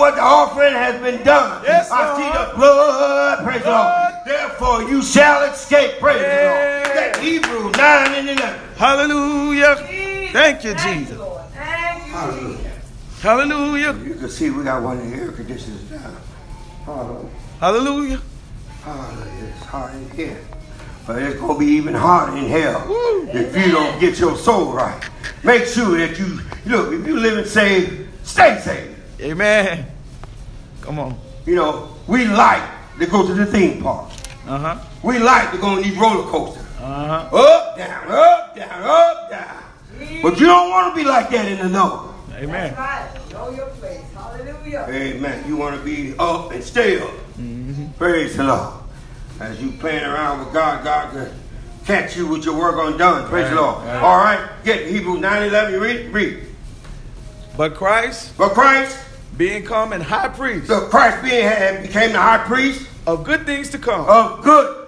[0.03, 1.63] what the offering has been done.
[1.63, 4.13] Yes, I see the blood, praise the Lord.
[4.25, 6.91] Therefore, you shall escape, praise the Lord.
[6.93, 8.59] That Hebrew 9 and 11.
[8.75, 9.87] Hallelujah.
[9.87, 10.31] Jesus.
[10.33, 11.17] Thank you, Thank Jesus.
[11.17, 11.45] Lord.
[11.53, 12.57] Thank you, Hallelujah.
[12.57, 13.21] Jesus.
[13.21, 13.93] Hallelujah.
[14.03, 16.17] You can see we got one of the air conditioners down.
[16.83, 17.29] Hallelujah.
[17.61, 18.21] Hallelujah.
[18.81, 19.53] Hallelujah.
[19.55, 20.41] It's hard in here.
[21.07, 23.29] But it's going to be even harder in hell Woo.
[23.29, 25.01] if you don't get your soul right.
[25.45, 28.99] Make sure that you, look, if you live and saved, stay saved.
[29.21, 29.92] Amen.
[30.83, 31.17] Come on.
[31.45, 32.61] You know, we like
[32.99, 34.11] to go to the theme park.
[34.45, 34.79] Uh huh.
[35.01, 36.63] We like to go on these roller coasters.
[36.79, 37.37] Uh huh.
[37.37, 39.63] Up, down, up, down, up, down.
[40.21, 42.13] But you don't want to be like that in the know.
[42.33, 42.73] Amen.
[42.75, 43.31] That's right.
[43.31, 44.01] Know your place.
[44.13, 44.85] Hallelujah.
[44.89, 45.47] Amen.
[45.47, 47.11] You want to be up and stay up.
[47.97, 48.73] Praise the Lord.
[49.39, 51.31] As you playing around with God, God can
[51.85, 53.29] catch you with your work undone.
[53.29, 53.77] Praise the Lord.
[53.85, 54.01] right.
[54.01, 54.49] All right.
[54.65, 55.79] Get Hebrews 9 11.
[55.79, 56.09] Read?
[56.11, 56.43] Read.
[57.55, 58.97] But Christ, But Christ,
[59.37, 63.45] being come and high priest so Christ being had, became the high priest of good
[63.45, 64.87] things to come, of good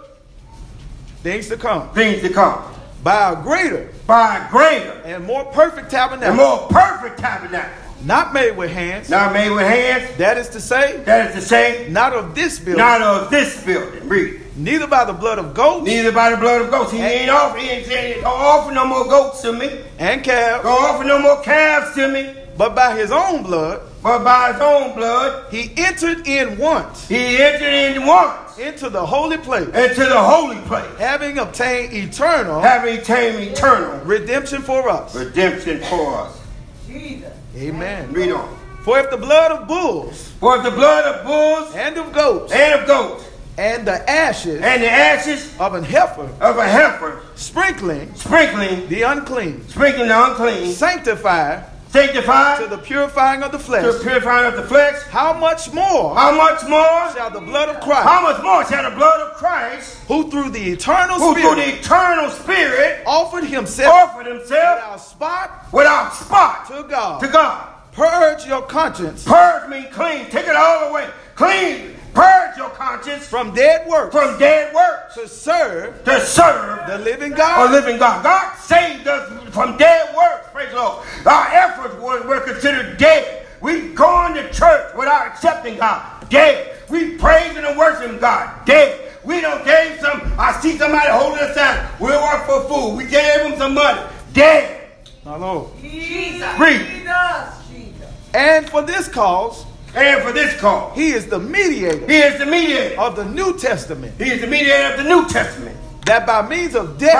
[1.24, 2.62] things to come, things to come.
[3.04, 6.28] by a greater By a greater and more perfect tabernacle.
[6.28, 7.72] and more perfect tabernacle.
[8.06, 9.10] not made with hands.
[9.10, 10.16] Not made with hands.
[10.18, 13.64] That is to say, That is to say, not of this building, not of this
[13.64, 14.08] building.
[14.08, 14.42] Read.
[14.56, 16.92] neither by the blood of goats Neither by the blood of goats.
[16.92, 17.58] He ain't off.
[17.58, 19.82] He ain't saying, don't offer no more goats to me.
[19.98, 22.32] and calves, Don't offer no more calves to me.
[22.58, 27.42] but by his own blood, But by his own blood, he entered in once he
[27.42, 33.00] entered in once into the holy place, into the holy place, having obtained eternal having
[33.00, 35.16] obtained eternal redemption for us.
[35.16, 36.40] redemption for us.
[36.86, 37.34] Jesus.
[37.58, 38.14] Amen.
[38.14, 38.56] Read on.
[38.84, 42.54] For if the blood of bulls For if the blood of bulls and of goats
[42.54, 47.24] and of goats and the ashes and the ashes of an heifer of a heifer
[47.34, 51.64] sprinkling sprinkling, the unclean sprinkling the unclean, sanctify
[51.96, 53.84] sanctified to the purifying of the flesh.
[53.86, 57.12] to the purifying of the flesh, how much more how much more?
[57.14, 60.50] shall the blood of Christ, How much more shall the blood of Christ, who through
[60.52, 66.68] the eternal who through the eternal Spirit offered himself offered himself without spot without spot
[66.68, 67.70] to God, to God?
[67.94, 70.26] purge your conscience Purge me clean.
[70.30, 71.08] Take it all away.
[71.36, 71.95] Clean.
[72.16, 77.32] Purge your conscience from dead works from dead works to serve to serve the living
[77.32, 77.68] God.
[77.68, 77.72] God.
[77.72, 78.24] living God.
[78.24, 80.48] God saved us from dead works.
[80.54, 81.06] Praise the Lord.
[81.26, 83.46] Our efforts were, were considered dead.
[83.60, 86.30] We gone to church without accepting God.
[86.30, 86.78] Dead.
[86.90, 88.66] We praising and worshiping God.
[88.66, 89.12] Dead.
[89.26, 90.22] We don't gave some.
[90.40, 91.86] I see somebody holding us down.
[92.00, 92.96] We'll work for food.
[92.96, 94.02] We gave them some money.
[94.32, 94.90] Dead.
[95.26, 95.72] Hello.
[95.82, 96.60] Jesus.
[96.60, 96.80] Read.
[96.80, 97.68] Jesus.
[97.70, 98.12] Jesus.
[98.34, 102.46] And for this cause, And for this cause, he is the mediator He is the
[102.46, 103.00] mediator.
[103.00, 105.78] of the New Testament, He is the mediator of the New Testament.
[106.06, 107.14] that by means of death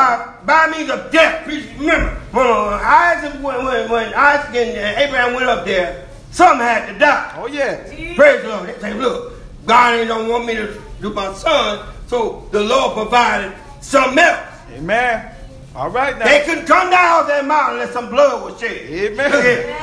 [0.46, 1.48] by, by means of death.
[1.48, 7.00] Remember, when Isaac, when, when, when Isaac and Abraham went up there, some had to
[7.00, 7.34] die.
[7.38, 7.78] Oh yeah.
[8.16, 8.68] Praise the Lord.
[8.70, 9.34] They say, look,
[9.66, 14.46] God ain't don't want me to do my son, so the Lord provided something else.
[14.74, 15.32] Amen.
[15.76, 16.24] All right now.
[16.24, 18.72] They couldn't come down off that mountain unless some blood was shed.
[18.90, 19.30] Amen.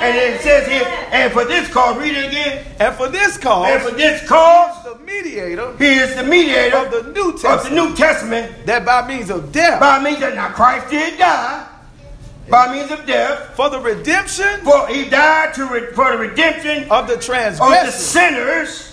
[0.00, 2.66] And it says here, and for this cause, read it again.
[2.80, 6.90] And for this cause, And for this cause, the mediator he is the mediator of
[6.90, 10.34] the New of the Testament, New Testament that by means of death, by means of
[10.34, 11.68] now Christ did die
[12.48, 13.54] by means of death.
[13.54, 17.90] for the redemption For he died to re, for the redemption of the of the
[17.90, 18.88] sinners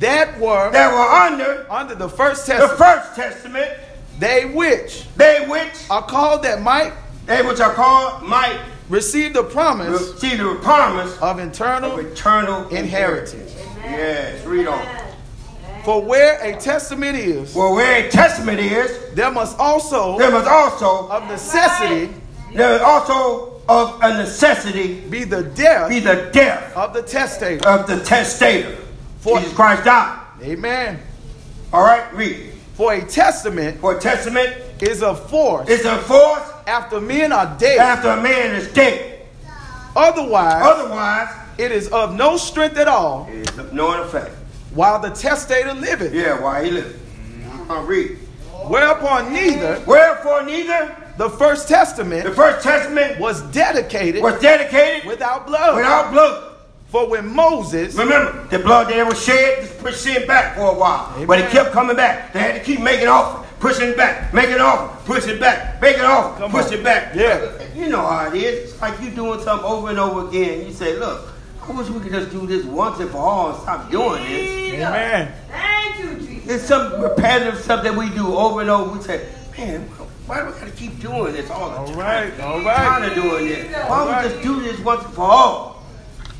[0.00, 3.70] that were that were under under the first the first testament,
[4.18, 6.92] they which they which are called that might
[7.26, 11.98] they which are called might receive the promise receive the promise of of eternal.
[11.98, 13.54] eternal Inheritance.
[13.82, 14.86] Yes, read on.
[15.84, 20.48] For where a testament is, Well, where a testament is, there must also, there must
[20.48, 22.10] also of necessity,
[22.54, 27.66] there is also of a necessity be the death be the death of the testator.
[27.68, 28.76] of the testator.
[29.20, 30.20] For- Jesus Christ died.
[30.42, 31.00] Amen.
[31.72, 32.52] All right, read.
[32.74, 37.56] For a testament For a testament is of force is a force after men are
[37.58, 37.78] dead.
[37.78, 39.20] after a man is dead.
[39.96, 44.32] Otherwise, Otherwise, it is of no strength at all it is of no effect.
[44.74, 46.12] while the testator liveth.
[46.12, 46.96] Yeah, while he lived.
[46.96, 47.70] Mm-hmm.
[47.70, 48.18] I'll read.
[48.66, 55.46] Whereupon neither Wherefore, neither the first testament the first testament was dedicated was dedicated without
[55.46, 55.76] blood.
[55.76, 56.53] without blood.
[56.88, 60.74] For when Moses Remember, the blood that was shed just pushed sin back for a
[60.74, 61.26] while.
[61.26, 62.32] But it kept coming back.
[62.32, 65.96] They had to keep making offering, pushing it back, making offering, push it back, make
[65.96, 66.74] it off, Come push on.
[66.74, 67.14] it back.
[67.16, 67.50] Yeah.
[67.74, 68.70] You know how it is.
[68.72, 70.64] It's like you doing something over and over again.
[70.66, 71.32] You say, look,
[71.66, 74.74] I wish we could just do this once and for all and stop doing this.
[74.74, 75.32] Amen.
[75.48, 76.50] Thank you, Jesus.
[76.50, 78.96] It's some repetitive stuff that we do over and over.
[78.96, 79.26] We say,
[79.58, 79.80] man,
[80.26, 81.96] why do we gotta keep doing this all the All time?
[81.98, 83.08] right, all tired right.
[83.08, 83.74] of doing this.
[83.74, 84.24] Why don't right.
[84.26, 85.73] we just do this once and for all?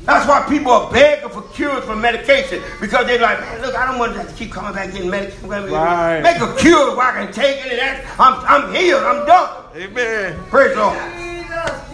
[0.05, 3.87] That's why people are begging for cures for medication because they're like, man, look, I
[3.89, 5.49] don't want to keep coming back getting medication.
[5.49, 6.21] Right.
[6.21, 9.03] Make a cure where I can take it and that's, I'm, I'm healed.
[9.03, 9.65] I'm done.
[9.75, 10.39] Amen.
[10.49, 10.97] Praise the Lord.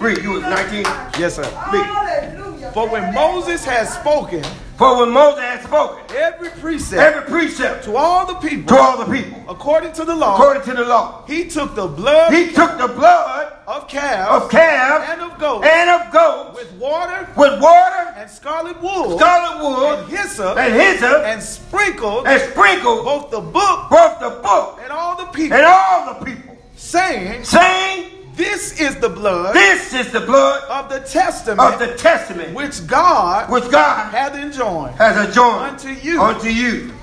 [0.01, 0.83] Read, you was 19.
[1.19, 1.43] Yes, sir.
[1.43, 2.50] Hallelujah.
[2.73, 4.43] For when Moses had spoken
[4.77, 9.03] For when Moses had spoken, every precept every precept to all the people, to all
[9.03, 12.51] the people, according to the law, according to the law, he took the blood he
[12.51, 17.27] took the blood of calves of calves and of goats and of goats with water
[17.35, 23.05] with water, and scarlet wool scarlet and wool, hyssop and hyssop, and sprinkled and sprinkled
[23.05, 27.43] both the book both the book and all the people, and all the people, saying,
[27.43, 32.53] saying, This is the blood This is the blood of the testament of the testament
[32.53, 34.95] which God which God hath enjoined.
[34.95, 36.21] has enjoined Unto you.
[36.21, 36.93] Unto you.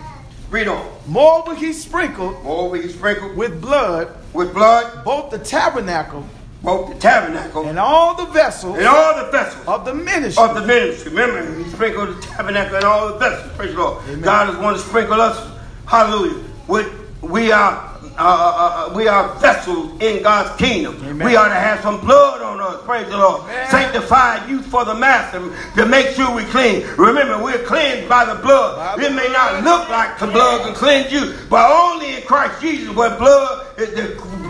[0.50, 0.90] Read on.
[1.06, 6.24] Moreover, he sprinkled Moreover, he sprinkled with blood with blood both the tabernacle
[6.62, 10.42] both the tabernacle and all the vessels and all the vessels of the ministry.
[10.44, 11.10] of the ministry.
[11.10, 13.52] Remember, he sprinkled the tabernacle and all the vessels.
[13.56, 14.22] Praise the Lord.
[14.22, 15.56] God is going to sprinkle us.
[15.86, 16.42] Hallelujah.
[16.66, 17.87] With we are.
[18.18, 20.96] Uh, uh, uh, we are vessels in God's kingdom.
[21.04, 21.24] Amen.
[21.24, 22.82] We ought to have some blood on us.
[22.84, 23.42] Praise the Lord.
[23.42, 23.70] Amen.
[23.70, 25.38] Sanctified youth for the master
[25.76, 26.84] to make sure we clean.
[26.96, 28.98] Remember, we're cleansed by the blood.
[28.98, 32.60] By it may not look like the blood can cleanse you, but only in Christ
[32.60, 34.02] Jesus, where blood, the,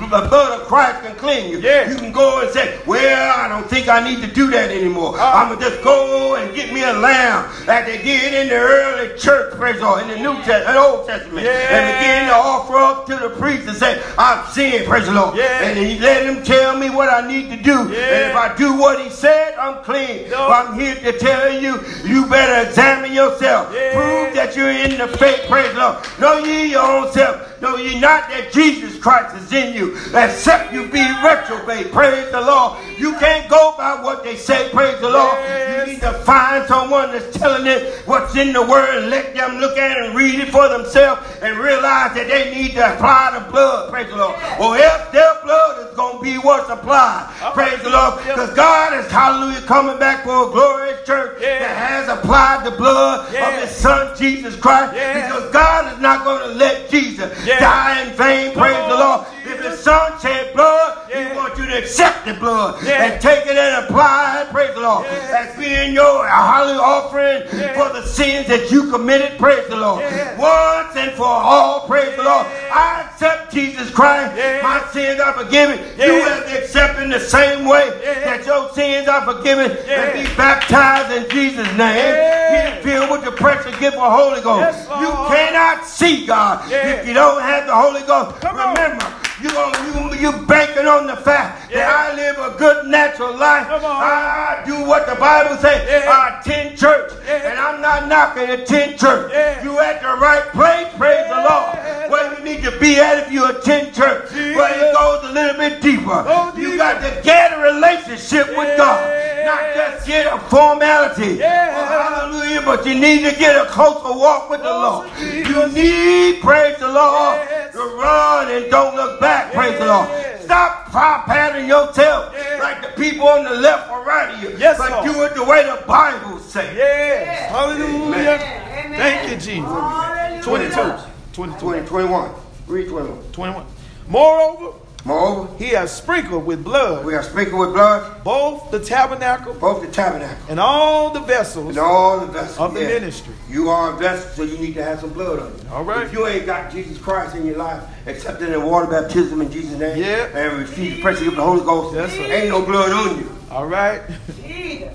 [0.08, 1.58] the blood of Christ can cleanse you.
[1.60, 1.90] Yes.
[1.90, 5.18] You can go and say, "Well, I don't think I need to do that anymore.
[5.18, 5.32] Uh.
[5.34, 9.18] I'm gonna just go and get me a lamb like they did in the early
[9.18, 11.50] church, praise the Lord, in the New Testament, Old Testament, Yeah.
[11.76, 15.36] and begin to offer up to the priest and say, "I've sinned, praise the Lord,"
[15.36, 15.44] Yeah.
[15.62, 17.98] and he let him tell me what I need to do, Yeah.
[18.00, 20.30] and if I do what he said, I'm clean.
[20.30, 20.48] No.
[20.48, 23.68] But I'm here to tell you, you better examine yourself.
[23.68, 25.96] Prove that you're in the faith, praise the Lord.
[26.18, 27.42] Know ye your own self.
[27.61, 31.90] Know ye not that Jesus Christ is in you, except you be reprobate.
[31.92, 32.79] Praise the Lord.
[32.97, 35.37] You can't go by what they say, praise the Lord.
[35.79, 39.59] You need to find someone that's telling it what's in the word and let them
[39.59, 43.38] look at it and read it for themselves and realize that they need to apply
[43.38, 44.37] the blood, praise the Lord.
[44.61, 48.18] Or else their blood is going to be what's applied, praise the Lord.
[48.18, 53.27] Because God is, hallelujah, coming back for a glorious church that has applied the blood
[53.35, 54.92] of his son, Jesus Christ.
[54.92, 57.61] Because God is not going to let Jesus Yeah.
[57.61, 59.26] die in vain, Come praise the Lord.
[59.44, 59.64] If Jesus.
[59.64, 61.28] the son shed blood, Yeah.
[61.30, 63.04] he wants you to accept the blood Yeah.
[63.04, 65.06] and take it and apply it, the Lord.
[65.06, 67.42] As being your hallelujah offering
[67.74, 70.02] for the sins that you committed, praise the Lord.
[70.38, 72.46] Once and for all, praise the Lord.
[72.70, 74.34] I accept Jesus Christ.
[74.62, 75.78] My sins are forgiven.
[75.98, 77.90] You have to accept in the same way
[78.24, 82.82] that your sins are forgiven and be baptized in Jesus' name.
[82.82, 84.88] Be filled with the precious gift of Holy Ghost.
[85.00, 88.42] You cannot see God if you don't have the Holy Ghost.
[88.44, 89.06] Remember,
[89.42, 91.79] you gonna you you banking on the fact Yeah.
[91.87, 93.68] that I live a good natural life.
[93.70, 93.85] On.
[93.85, 95.87] I do what the Bible says.
[95.88, 96.11] Yeah.
[96.11, 97.51] I attend church, Yeah.
[97.51, 99.33] and I'm not knocking attend church.
[99.62, 101.79] You at the right place, praise the Lord.
[102.11, 104.29] Where you need to be at if you attend church.
[104.33, 106.24] But it goes a little bit deeper.
[106.57, 108.98] You got to get a relationship with God,
[109.44, 111.40] not just get a formality.
[111.42, 112.62] Oh, hallelujah!
[112.65, 115.08] But you need to get a closer walk with the Lord.
[115.19, 115.48] Jesus.
[115.48, 117.73] You need, praise the Lord, Yes.
[117.73, 119.27] to run and don't look back.
[119.52, 120.08] Praise the Lord.
[120.08, 120.44] Yes.
[120.44, 122.62] Stop fire patting yourself Yes.
[122.62, 124.56] like the people on the left or right of you.
[124.58, 125.04] Yes, but Lord.
[125.04, 126.74] do it the way the Bible says.
[126.76, 127.50] Yes.
[127.50, 128.40] Hallelujah.
[128.40, 128.98] Amen.
[128.98, 129.70] Thank you, Jesus.
[129.70, 130.42] Hallelujah.
[130.42, 131.35] 22.
[131.35, 131.58] 22.
[131.60, 132.31] 20, 21.
[132.66, 133.22] Read 21.
[133.33, 133.66] 21.
[134.08, 139.55] Moreover, Moreover, he has sprinkled with blood we are sprinkled with blood both the tabernacle
[139.55, 142.88] both the tabernacle and all the vessels and all the vessels of the Yeah.
[142.88, 143.33] ministry.
[143.49, 145.73] You are a vessel, so you need to have some blood on you.
[145.73, 146.05] All right.
[146.05, 149.79] If you ain't got Jesus Christ in your life, accepting the water baptism in Jesus'
[149.79, 150.27] name, Yeah.
[150.35, 152.23] and receive the precious gift of the Holy Ghost, Yes, sir.
[152.33, 153.31] ain't no blood on you.
[153.51, 154.03] All right.
[154.44, 154.88] Jesus.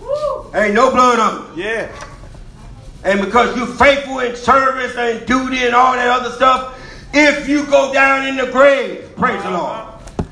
[0.00, 0.50] Woo.
[0.54, 1.64] Ain't no blood on you.
[1.64, 1.88] Yeah.
[3.04, 6.74] And because you're faithful in service and duty and all that other stuff,
[7.16, 9.86] if you go down in the grave, praise the Lord.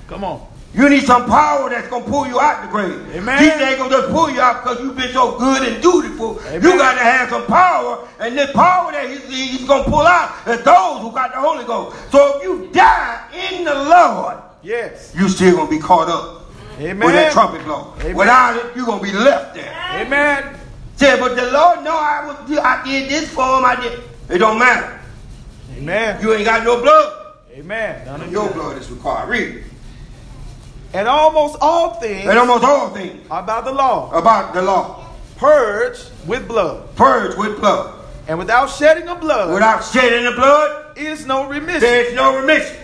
[0.07, 0.47] Come on.
[0.75, 3.01] You need some power that's gonna pull you out the grave.
[3.15, 3.39] Amen.
[3.39, 6.41] Jesus ain't gonna just pull you out because you've been so good and dutiful.
[6.49, 6.63] Amen.
[6.63, 10.33] You got to have some power, and the power that he's, he's gonna pull out
[10.49, 11.97] is those who got the Holy Ghost.
[12.11, 15.13] So if you die in the Lord, Yes.
[15.17, 16.99] you still gonna be caught up Amen.
[16.99, 17.95] when that trumpet blow.
[18.01, 18.17] Amen.
[18.17, 19.73] Without it, you're gonna be left there.
[19.93, 20.59] Amen.
[20.97, 23.65] Say, but the Lord know I was I did this for him.
[23.65, 24.03] I did.
[24.29, 25.01] It don't matter.
[25.77, 26.21] Amen.
[26.23, 27.33] You ain't got no blood.
[27.53, 28.05] Amen.
[28.07, 28.53] None of Your you.
[28.55, 29.29] blood is required.
[29.29, 29.57] Read.
[29.57, 29.63] it.
[30.93, 35.09] And almost all things And almost all things are by the law, about the law
[35.37, 36.95] purged with blood.
[36.97, 37.95] purged with blood.
[38.29, 41.81] And without shedding of blood Without shedding the blood, is no remission.
[41.81, 42.77] there's no remission.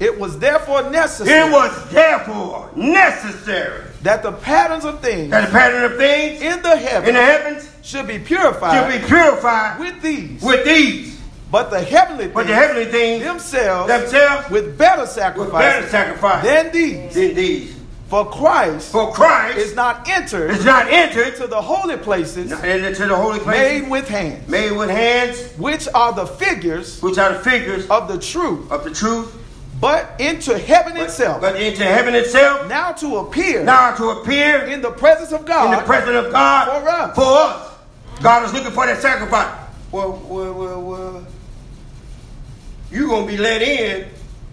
[0.00, 5.52] It was therefore necessary It was therefore necessary that the patterns of things that the
[5.52, 9.78] pattern of things in the heavens in the heavens should be purified should be purified
[9.80, 10.40] with these.
[10.40, 11.17] with these.
[11.50, 15.88] But the heavenly But the things heavenly things themselves themselves with better with sacrifices better
[15.88, 17.14] sacrifice than these.
[17.14, 17.78] than these.
[18.08, 23.06] For Christ For Christ is not entered is not entered into the holy places into
[23.06, 27.34] the holy place made with hands, made with hands, which are the figures which are
[27.34, 29.36] the figures of the truth, of the truth,
[29.80, 34.64] but into heaven but, itself, but into heaven itself, now to appear now to appear
[34.64, 37.14] in the presence of God, in the presence of God for us.
[37.14, 38.22] For us.
[38.22, 39.54] God is looking for that sacrifice.
[39.92, 41.26] Well, well, well, well.
[42.90, 44.08] You gonna be let in,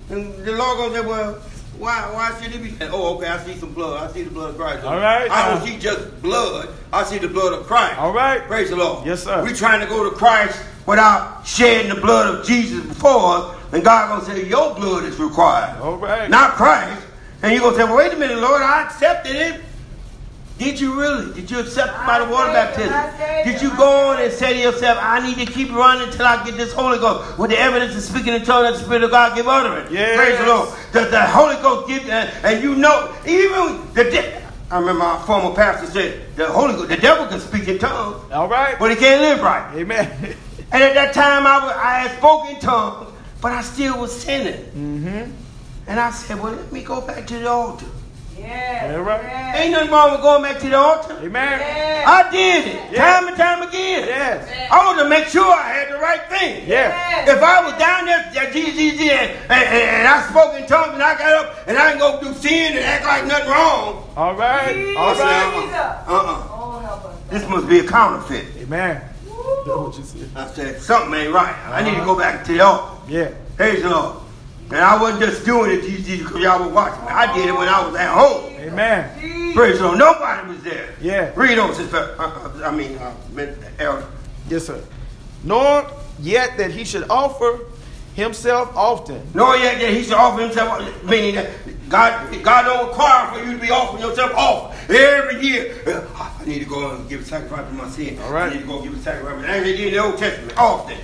[0.10, 1.34] and the Lord gonna say, well,
[1.78, 2.74] why, why should it be?
[2.88, 4.10] Oh, okay, I see some blood.
[4.10, 4.84] I see the blood of Christ.
[4.86, 5.30] All right.
[5.30, 6.70] I don't Uh, see just blood.
[6.94, 7.98] I see the blood of Christ.
[7.98, 8.42] All right.
[8.48, 9.06] Praise the Lord.
[9.06, 9.44] Yes, sir.
[9.44, 13.84] We trying to go to Christ without shedding the blood of Jesus before us, and
[13.84, 15.80] God gonna say, your blood is required.
[15.82, 16.30] All right.
[16.30, 17.06] Not Christ.
[17.42, 19.62] And you gonna say, well, wait a minute, Lord, I accepted it.
[20.58, 21.34] Did you really?
[21.34, 22.94] Did you accept it by the water baptism?
[23.44, 26.44] Did you go on and say to yourself, I need to keep running until I
[26.46, 29.12] get this Holy Ghost with the evidence of speaking in tongues that the Spirit of
[29.12, 29.92] God give utterance?
[29.92, 30.16] Yes.
[30.18, 30.70] Praise the Lord.
[30.94, 34.42] Does the Holy Ghost give, and, and you know, even the de-
[34.72, 38.32] I remember our former pastor said, the Holy Ghost, the devil can speak in tongues,
[38.32, 38.80] All right.
[38.80, 39.76] but he can't live right.
[39.76, 40.36] Amen.
[40.72, 44.18] And at that time, I, was, I had spoken in tongues, but I still was
[44.18, 44.64] sinning.
[44.72, 45.32] mm-hmm.
[45.88, 47.86] And I said, well, let me go back to the altar.
[48.46, 48.96] Yes.
[48.96, 49.22] All right.
[49.24, 49.56] Yes.
[49.58, 51.18] Ain't nothing wrong with going back to the altar.
[51.22, 51.60] Amen.
[51.60, 52.08] Yes.
[52.08, 53.20] I did it Yeah.
[53.20, 54.08] time and time again.
[54.08, 54.70] Yes.
[54.72, 56.68] I wanted to make sure I had the right thing.
[56.68, 57.28] Yes.
[57.28, 59.64] If I was down there at GCC and, and,
[60.04, 62.74] and I spoke in tongues and I got up and I didn't go do sin
[62.78, 64.74] and act like nothing wrong, All right.
[64.76, 64.98] Jesus.
[64.98, 65.74] All I said, right.
[66.08, 66.14] uh-uh.
[66.16, 66.48] uh-uh.
[66.52, 67.22] Oh.
[67.30, 68.46] This must be a counterfeit.
[68.58, 69.02] Amen.
[69.26, 70.30] That's what you said.
[70.36, 71.56] I said, something ain't right.
[71.70, 73.02] I need to go back to the altar.
[73.08, 73.32] Yeah.
[73.58, 74.18] Praise the Lord.
[74.70, 77.12] And I wasn't just doing it to GCC because y'all were watching me.
[77.12, 78.54] I did it when I was at home.
[78.54, 79.54] Amen.
[79.54, 80.00] Praise the Lord.
[80.00, 80.94] Nobody was there.
[81.00, 81.32] Yeah.
[81.36, 82.16] Read on, sister.
[82.18, 83.16] Uh, uh, I mean, uh,
[83.80, 84.08] elder.
[84.50, 84.84] Yes, sir.
[85.44, 85.90] Nor
[86.20, 87.60] yet that he should offer
[88.16, 89.22] himself often.
[89.34, 91.52] Nor yet that he should offer himself, meaning that
[91.90, 95.76] God, God don't require for you to be offering yourself off every year.
[95.86, 98.20] Uh, I need to go and give a sacrifice for my sin.
[98.22, 98.52] All right.
[98.52, 99.46] I need to go give a sacrifice.
[99.46, 100.98] And they did in the Old Testament often.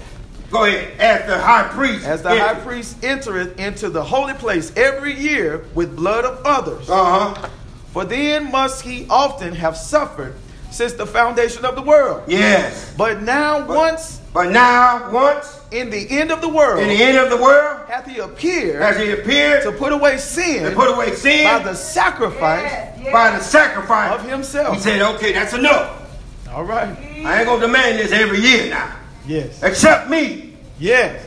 [0.52, 1.00] Go ahead.
[1.00, 2.06] As the high priest.
[2.06, 6.90] As the high priest entereth into the holy place every year with blood of others.
[6.90, 7.50] Uh huh.
[7.94, 10.36] For then must he often have suffered
[10.72, 12.24] since the foundation of the world.
[12.28, 12.94] Yes.
[12.98, 17.18] But now once But now, once in the end of the world in the end
[17.18, 20.90] of the world, hath he appeared as he appeared to put away sin to put
[20.90, 23.00] away sin by the sacrifice Yes.
[23.04, 23.12] Yes.
[23.14, 24.76] by the sacrifice of himself.
[24.76, 25.98] He said, okay, that's enough.
[26.50, 26.96] All right.
[27.26, 28.96] I ain't going to demand this every year now.
[29.26, 29.62] Yes.
[29.64, 30.54] Accept me.
[30.80, 31.26] Yes.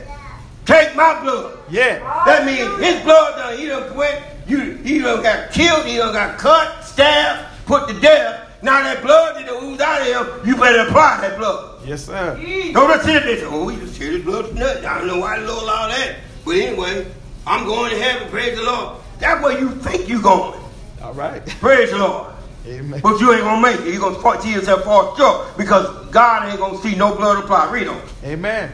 [0.65, 1.59] Take my blood.
[1.69, 1.99] Yeah.
[2.25, 6.13] That means his blood done, he done went, you, he done got killed, he done
[6.13, 8.41] got cut, stabbed, put to death.
[8.61, 11.85] Now that blood that oozed out of him, you better apply that blood.
[11.85, 12.35] Yes, sir.
[12.73, 14.85] Don't sit there and say, oh, we just hear this blood from nothing.
[14.85, 16.15] I don't know why the Lord allowed that.
[16.43, 17.05] But anyway,
[17.45, 18.97] I'm going to heaven, praise the Lord.
[19.19, 20.59] That's where you think you're going.
[21.03, 21.45] All right.
[21.45, 22.34] Praise the Lord.
[22.67, 22.99] Amen.
[23.01, 23.93] But you ain't gonna make it.
[23.93, 27.71] You're gonna see yourself fall short because God ain't gonna see no blood apply.
[27.71, 28.01] Read on.
[28.23, 28.71] Amen.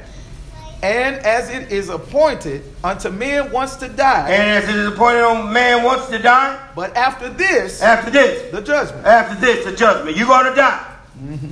[0.84, 5.22] And as it is appointed unto men once to die, And as it is appointed
[5.22, 9.06] on man wants to die, but after this, after this, the judgment.
[9.06, 10.18] after this, the judgment.
[10.18, 10.96] You're gonna die.
[11.24, 11.50] Mm-hmm.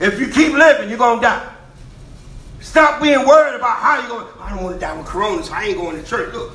[0.00, 1.50] If you keep living, you're gonna die.
[2.60, 4.26] Stop being worried about how you're going.
[4.40, 6.32] I don't want to die with corona, so I ain't going to church.
[6.32, 6.52] Look,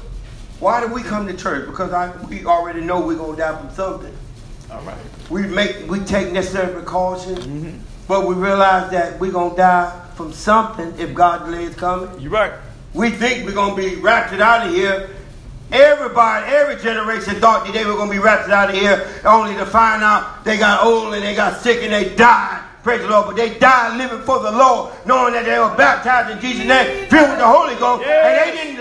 [0.59, 1.67] why do we come to church?
[1.67, 4.13] Because I, we already know we're gonna die from something.
[4.71, 4.97] All right.
[5.29, 7.79] We make we take necessary precautions, mm-hmm.
[8.07, 12.19] but we realize that we're gonna die from something if God delays coming.
[12.19, 12.53] You're right.
[12.93, 15.09] We think we're gonna be raptured out of here
[15.71, 19.53] Everybody, every generation thought that they were going to be raptured out of here, only
[19.53, 22.63] to find out they got old and they got sick and they died.
[22.81, 23.27] Praise the Lord.
[23.27, 27.07] But they died living for the Lord, knowing that they were baptized in Jesus' name,
[27.07, 28.79] filled with the Holy Ghost, and they didn't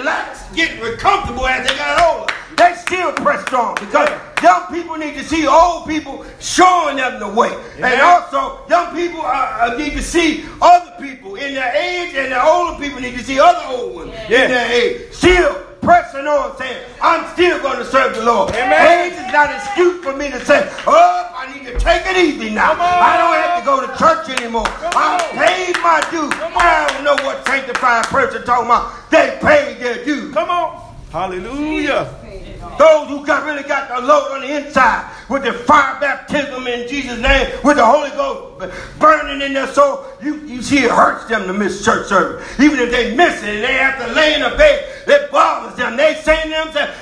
[0.54, 2.32] get comfortable as they got older.
[2.58, 4.08] They still pressed on because
[4.42, 7.52] young people need to see old people showing them the way.
[7.76, 12.32] And also, young people uh, uh, need to see other people in their age, and
[12.32, 14.42] the older people need to see other old ones Yeah.
[14.44, 15.12] in their age.
[15.12, 18.50] Still pressing on, saying, I'm still going to serve the Lord.
[18.50, 19.06] Amen.
[19.06, 22.16] Age is not an excuse for me to say, oh, I need to take it
[22.16, 22.72] easy now.
[22.74, 24.66] I don't have to go to church anymore.
[24.66, 26.32] I paid my dues.
[26.34, 29.08] I don't know what sanctified person talking about.
[29.10, 30.34] They paid their dues.
[30.34, 30.87] Come on.
[31.10, 32.14] Hallelujah.
[32.78, 36.88] Those who got really got the load on the inside with the fire baptism in
[36.88, 41.26] Jesus' name, with the Holy Ghost burning in their soul, you, you see it hurts
[41.26, 42.46] them to miss church service.
[42.60, 45.76] Even if they miss it and they have to lay in a bed, it bothers
[45.76, 45.96] them.
[45.96, 46.92] They say to themselves,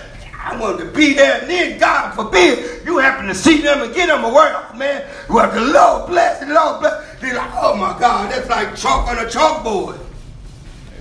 [0.43, 3.93] I wanted to be there, and then God forbid you happen to see them and
[3.93, 5.05] get them a word, oh, man.
[5.29, 7.21] Well, the Lord bless, the Lord bless.
[7.21, 9.99] They're like, oh my God, that's like chalk on a chalkboard.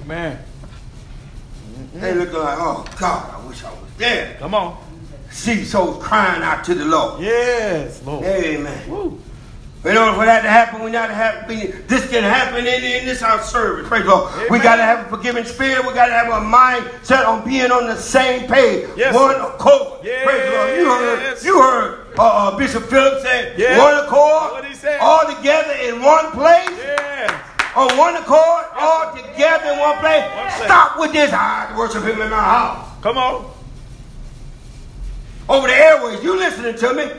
[0.02, 0.40] Amen.
[2.02, 4.36] They looking like, oh God, I wish I was there.
[4.40, 4.78] Come on.
[5.32, 7.22] See souls crying out to the Lord.
[7.22, 8.24] Yes, Lord.
[8.26, 8.90] Amen.
[8.90, 9.22] Woo.
[9.86, 13.06] In order for that to happen, we to have we, this can happen in, in
[13.06, 13.88] this our service.
[13.88, 14.50] Praise the Lord.
[14.50, 15.86] We got to have a forgiving spirit.
[15.86, 19.14] We got to have a mind set on being on the same page, Yes.
[19.14, 20.02] one accord.
[20.02, 20.78] Praise the Lord.
[20.80, 21.46] You heard, Yes.
[21.46, 23.78] you heard uh, uh, Bishop Phillips say, Yes.
[23.80, 25.00] one accord, What he said.
[25.00, 26.70] all together in one place.
[26.72, 27.32] Yes.
[27.76, 30.24] On one accord, all together in one place.
[30.34, 30.52] One.
[30.66, 31.34] Stop with this.
[31.34, 32.90] I worship Him in my house.
[33.02, 33.52] Come on.
[35.50, 36.24] over the airways.
[36.24, 37.12] You listening to me?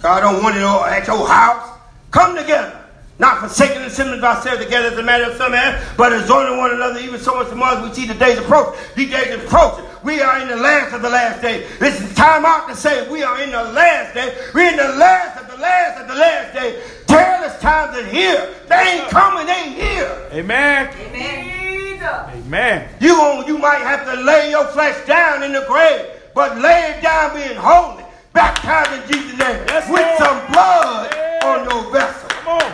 [0.00, 1.78] God don't want it all at your house.
[2.10, 2.81] Come together.
[3.18, 6.56] Not forsaking the assembly of ourselves together as a matter of some man, but exhorting
[6.56, 8.74] one another, even so much the more as we see the days approach.
[8.96, 9.84] These days approaching.
[10.02, 11.66] We are in the last of the last day.
[11.78, 14.34] This is time out to say we are in the last day.
[14.54, 16.82] We're in the last of the last of the last day.
[17.06, 18.48] Perilous times are here.
[18.68, 20.28] They ain't coming, they ain't here.
[20.32, 20.90] Amen.
[21.12, 22.02] Jesus.
[22.02, 22.88] Amen.
[22.98, 26.94] You gon- you might have to lay your flesh down in the grave, but lay
[26.96, 28.02] it down being holy,
[28.32, 30.18] baptized in Jesus' name, Yes, with Lord.
[30.18, 31.46] some blood Yeah.
[31.48, 32.28] on your vessel.
[32.30, 32.72] Come on.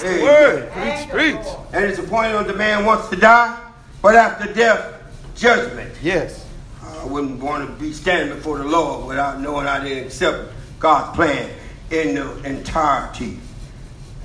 [0.00, 0.72] Preach the word.
[0.72, 1.46] Preach, preach.
[1.72, 3.58] And it's appointed on the man wants to die,
[4.02, 4.94] but after death,
[5.36, 5.92] judgment.
[6.02, 6.44] Yes.
[6.82, 11.14] I wouldn't want to be standing before the Lord without knowing I didn't accept God's
[11.16, 11.50] plan
[11.90, 13.38] in the entirety.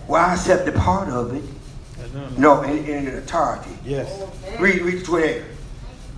[0.08, 1.44] Well, I accepted part of it.
[2.38, 3.70] No, in, in the entirety.
[3.86, 4.10] Yes.
[4.60, 5.44] Read, read 28.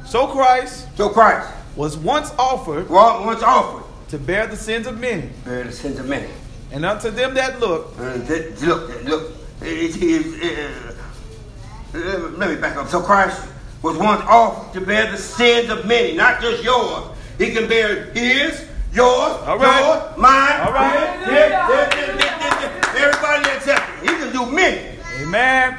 [0.06, 5.00] So Christ So Christ, was once offered well, once offered, to bear the sins of
[5.00, 6.30] many, bear the sins of many.
[6.72, 9.32] and unto them that look, Uh, th- look, look.
[9.62, 10.94] It, it,
[11.94, 12.88] uh, uh, let me back up.
[12.88, 13.48] So Christ
[13.82, 17.16] was once offered to bear the sins of many, not just yours.
[17.38, 19.80] He can bear his, yours, All right.
[19.86, 21.20] yours, mine, All right.
[21.20, 23.50] his, his, his, everybody.
[24.02, 24.98] He can do many.
[25.22, 25.78] Amen.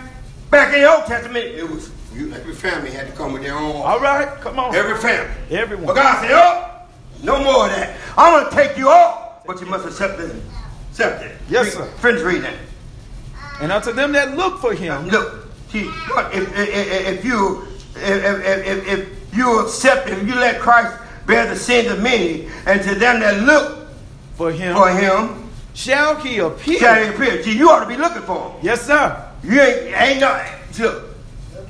[0.50, 3.54] Back in the Old Testament, it was you, every family had to come with their
[3.56, 3.76] own.
[3.82, 4.28] All right.
[4.40, 4.74] Come on.
[4.74, 5.30] Every family.
[5.50, 5.86] Everyone.
[5.86, 6.70] But God said, oh,
[7.22, 7.96] no more of that.
[8.16, 10.34] I'm going to take you off, but you must accept it.
[10.90, 11.36] Accept it.
[11.48, 11.86] Yes, Read- sir.
[11.98, 12.54] Friends, read that.
[13.60, 18.66] And unto them that look for him, Look, see, if, if, if- you if, if,
[18.66, 20.96] if, if you accept, if you let Christ
[21.26, 23.88] bear the sins of many, and to them that look
[24.34, 26.78] for him, for Him, shall he appear.
[26.80, 27.42] shall He appear.
[27.44, 28.58] See, you ought to be looking for Him.
[28.62, 29.30] Yes, sir.
[29.44, 30.44] You ain't, ain't no.
[30.80, 31.04] Look,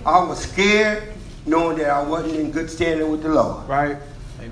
[0.07, 1.13] I was scared
[1.45, 3.69] knowing that I wasn't in good standing with the Lord.
[3.69, 3.99] Right.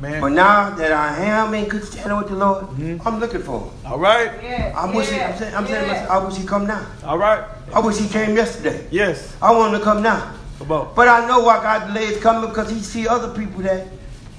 [0.03, 0.21] Amen.
[0.21, 3.07] But now that I am in good standing with the Lord, mm-hmm.
[3.07, 3.71] I'm looking for Him.
[3.87, 4.33] All right.
[4.43, 4.75] Yes.
[4.75, 6.09] I wish he, I'm saying, I'm saying to yes.
[6.09, 6.87] myself, I wish He come now.
[7.05, 7.45] All right.
[7.73, 8.89] I wish He came yesterday.
[8.91, 9.37] Yes.
[9.41, 10.35] I want Him to come now.
[10.59, 10.93] Come on.
[10.97, 13.87] But I know why God delayed coming because he see other people that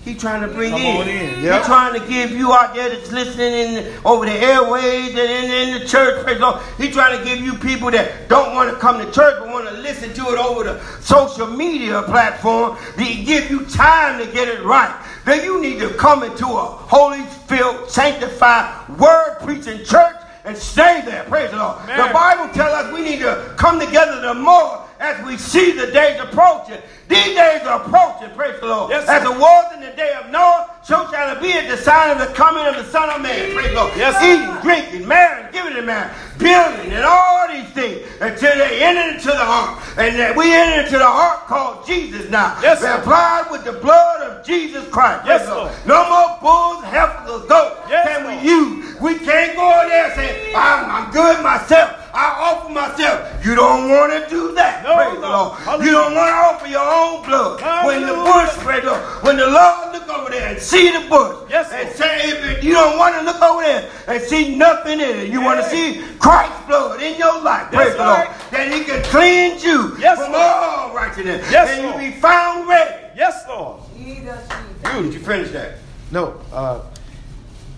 [0.03, 0.97] he trying to bring Come in.
[1.01, 1.63] on in, He yep.
[1.63, 5.79] trying to give you out there that's listening in over the airways and in, in
[5.81, 6.23] the church.
[6.23, 6.61] Praise the Lord.
[6.77, 9.67] He trying to give you people that don't want to come to church but want
[9.69, 12.77] to listen to it over the social media platform.
[12.97, 14.93] They give you time to get it right.
[15.25, 21.01] Then you need to come into a holy filled, sanctified, word preaching church and stay
[21.05, 21.23] there.
[21.23, 21.77] Praise the Lord.
[21.83, 22.07] Amen.
[22.07, 25.87] The Bible tells us we need to come together the more as we see the
[25.91, 26.81] days approaching.
[27.09, 28.89] These days are approaching, praise the Lord.
[28.89, 31.75] Yes, as it was in the day of Noah, so shall it be at the
[31.75, 33.53] sign of the coming of the Son of Man.
[33.53, 33.91] Praise the Lord.
[33.97, 34.15] Yes.
[34.23, 39.15] Eating, drinking, marrying, giving it to man, building, and all these things until they enter
[39.15, 39.79] into the heart.
[39.97, 42.57] And that we enter into the heart called Jesus now.
[42.61, 42.97] Yes, We're sir.
[43.01, 45.25] applied with the blood of Jesus Christ.
[45.25, 45.71] Yes, Praise the Lord.
[45.71, 45.88] Lord.
[45.88, 48.99] No more bulls, heifers, goats Yes, can we use.
[49.01, 51.99] We can't go in there saying, I'm, I'm good myself.
[52.15, 53.43] I offer myself.
[53.43, 54.84] You don't want to do that.
[54.84, 55.27] No, praise the.
[55.27, 55.57] Lord.
[55.59, 55.86] Hallelujah.
[55.86, 57.59] You don't want to offer your own blood.
[57.86, 58.45] When the Hallelujah.
[58.45, 61.71] bush, praise the Lord, when the Lord look over there and see the bush, Yes,
[61.73, 61.97] and Lord.
[61.97, 65.41] say, if you don't want to look over there and see nothing in it, you
[65.41, 69.03] want to see Christ's blood in your life, That's praise the Lord, that He can
[69.03, 70.43] cleanse you Yes, from Lord.
[70.45, 72.01] all righteousness, Yes, and Lord.
[72.01, 72.95] you be found ready.
[73.15, 73.82] Yes, Lord.
[73.97, 75.03] Jesus, Jesus.
[75.03, 75.74] Did you finish that?
[76.11, 76.39] No.
[76.53, 76.80] Uh,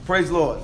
[0.06, 0.60] praise the Lord.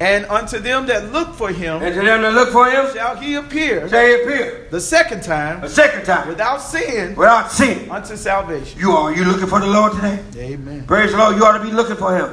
[0.00, 3.16] And unto them that look for him And to them that look for Him, shall
[3.16, 7.90] he appear shall He appear the second time The second time without sin without sin.
[7.90, 8.78] unto salvation.
[8.78, 10.22] You are you looking for the Lord today?
[10.36, 10.84] Amen.
[10.86, 11.34] Praise the Lord.
[11.36, 12.30] You ought to be looking for him.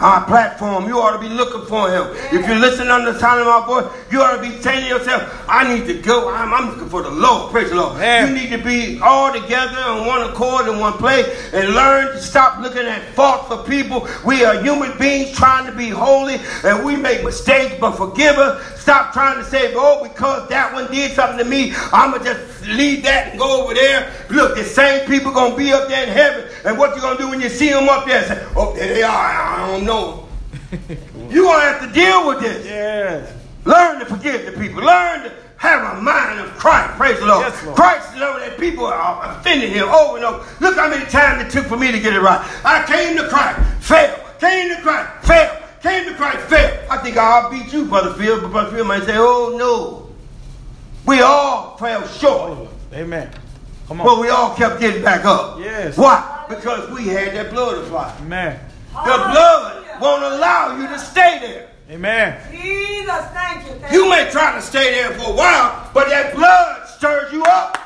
[0.00, 2.08] Our platform, you ought to be looking for him.
[2.32, 4.88] If you're listening under the sound of my voice, you ought to be saying to
[4.88, 6.32] yourself, I need to go.
[6.34, 7.52] I'm, I'm looking for the Lord.
[7.52, 7.98] Praise the Lord.
[7.98, 8.28] Man.
[8.28, 12.18] You need to be all together on one accord in one place and learn to
[12.18, 14.08] stop looking at fault for people.
[14.24, 18.80] We are human beings trying to be holy and we make mistakes, but forgive us.
[18.80, 22.34] Stop trying to say, oh, because that one did something to me, I'm going to
[22.34, 24.12] just leave that and go over there.
[24.30, 26.50] Look, the same people going to be up there in heaven.
[26.64, 28.24] And what you going to do when you see them up there?
[28.26, 29.12] Say, oh, there they are.
[29.12, 30.28] I don't know.
[31.30, 32.66] You're going to have to deal with this.
[32.66, 33.36] Yes.
[33.64, 34.82] Learn to forgive the people.
[34.82, 36.96] Learn to have a mind of Christ.
[36.96, 37.46] Praise the Lord.
[37.46, 37.76] Yes, Lord.
[37.76, 40.44] Christ know that people are offending him over and over.
[40.60, 42.40] Look how many times it took for me to get it right.
[42.64, 44.18] I came to Christ, failed.
[44.40, 45.58] Came to Christ, failed.
[45.82, 46.78] Came to Christ, failed.
[46.90, 50.08] I think I'll beat you, Brother Phil, but Brother Phil might say, oh no.
[51.06, 52.68] We all fell short.
[52.92, 53.30] Amen.
[53.86, 54.06] Come on.
[54.06, 55.60] But we all kept getting back up.
[55.60, 55.96] Yes.
[55.96, 56.46] Why?
[56.48, 58.16] Because we had that blood to fly.
[58.20, 58.58] Amen.
[58.92, 61.70] The blood won't allow you to stay there.
[61.90, 62.38] Amen.
[62.50, 63.74] Jesus, thank you.
[63.80, 67.42] Thank You may try to stay there for a while, but that blood stirs you
[67.44, 67.78] up.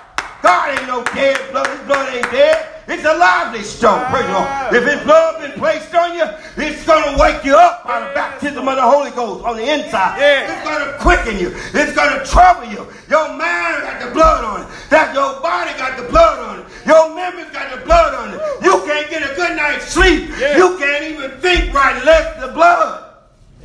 [0.42, 1.66] God ain't no dead blood.
[1.68, 2.75] His blood ain't dead.
[2.88, 4.04] It's a lively stone.
[4.06, 4.74] Praise the Lord.
[4.74, 6.24] If his blood been placed on you,
[6.56, 9.66] it's going to wake you up by the baptism of the Holy Ghost on the
[9.68, 10.20] inside.
[10.20, 10.54] Yeah.
[10.54, 11.50] It's going to quicken you.
[11.74, 12.86] It's going to trouble you.
[13.10, 14.68] Your mind got the blood on it.
[14.90, 16.66] That your body got the blood on it.
[16.86, 18.40] Your members got the blood on it.
[18.62, 20.30] You can't get a good night's sleep.
[20.38, 20.56] Yeah.
[20.56, 23.06] You can't even think right unless the blood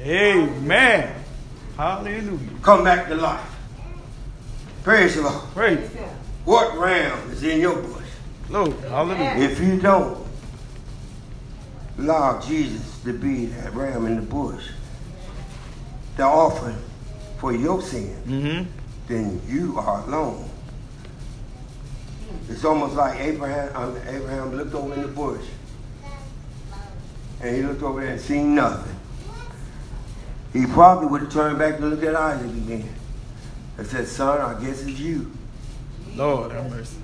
[0.03, 1.13] Amen.
[1.77, 2.39] Hallelujah.
[2.63, 3.39] come back to life.
[4.83, 5.43] Praise the Lord.
[5.53, 5.89] Praise.
[6.43, 8.00] What ram is in your bush?
[8.51, 8.73] Lord.
[8.89, 9.35] Hallelujah.
[9.37, 10.17] If you don't
[11.97, 14.67] allow Jesus to be that ram in the bush,
[16.17, 16.77] the offering
[17.37, 18.69] for your sin, Mm-hmm.
[19.07, 20.49] then you are alone.
[22.49, 23.75] It's almost like Abraham.
[23.75, 25.45] Um, Abraham looked over in the bush,
[27.41, 28.95] and he looked over there and seen nothing.
[30.53, 32.89] He probably would have turned back to look at Isaac again
[33.77, 35.31] and said, "Son, I guess it's you."
[36.15, 36.97] Lord have mercy.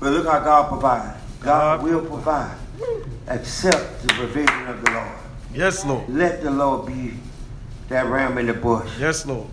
[0.00, 1.20] But look how God provides.
[1.40, 2.56] God God will provide.
[3.28, 5.12] Accept the provision of the Lord.
[5.54, 6.08] Yes, Lord.
[6.08, 7.14] Let the Lord be
[7.88, 8.90] that ram in the bush.
[8.98, 9.46] Yes, Lord.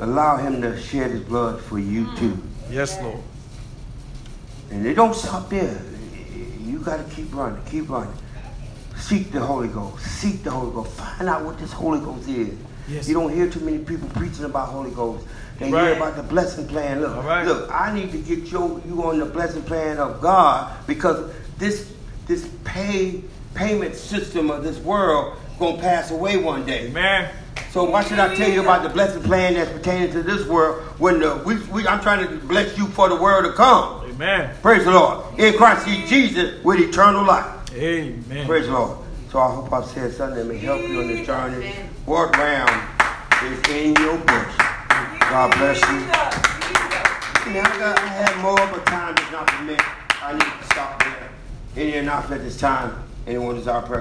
[0.00, 2.18] Allow him to shed his blood for you mm.
[2.18, 2.42] too.
[2.70, 3.20] Yes, Lord.
[4.70, 5.80] And it don't stop there.
[6.60, 8.14] You got to keep running, keep running.
[8.96, 10.04] Seek the Holy Ghost.
[10.04, 10.90] Seek the Holy Ghost.
[10.92, 12.54] Find out what this Holy Ghost is.
[12.88, 13.08] Yes.
[13.08, 15.26] You don't hear too many people preaching about Holy Ghost.
[15.58, 15.84] They Right.
[15.88, 17.00] hear about the blessing plan.
[17.00, 17.46] Look, All right.
[17.46, 17.68] look.
[17.72, 21.90] I need to get your, you on the blessing plan of God because this
[22.26, 23.22] this pay
[23.54, 26.86] payment system of this world gonna pass away one day.
[26.88, 27.28] Amen.
[27.72, 30.82] So why should I tell you about the blessing plan that's pertaining to this world
[30.98, 34.04] when the, we, we, I'm trying to bless you for the world to come?
[34.10, 34.50] Amen.
[34.62, 35.38] Praise the Lord.
[35.38, 37.46] In Christ Jesus with eternal life.
[37.74, 38.46] Amen.
[38.46, 38.98] Praise the Lord.
[39.30, 41.72] So I hope I've said something that may help you on this journey.
[42.06, 42.70] What round
[43.44, 44.67] is in your bush?
[45.30, 45.98] God bless you.
[47.52, 49.80] Now, I, got, I had more, but time does not permit.
[50.22, 51.28] I need to stop there.
[51.76, 53.04] Any announcement at this time?
[53.26, 53.96] Anyone desire prayer?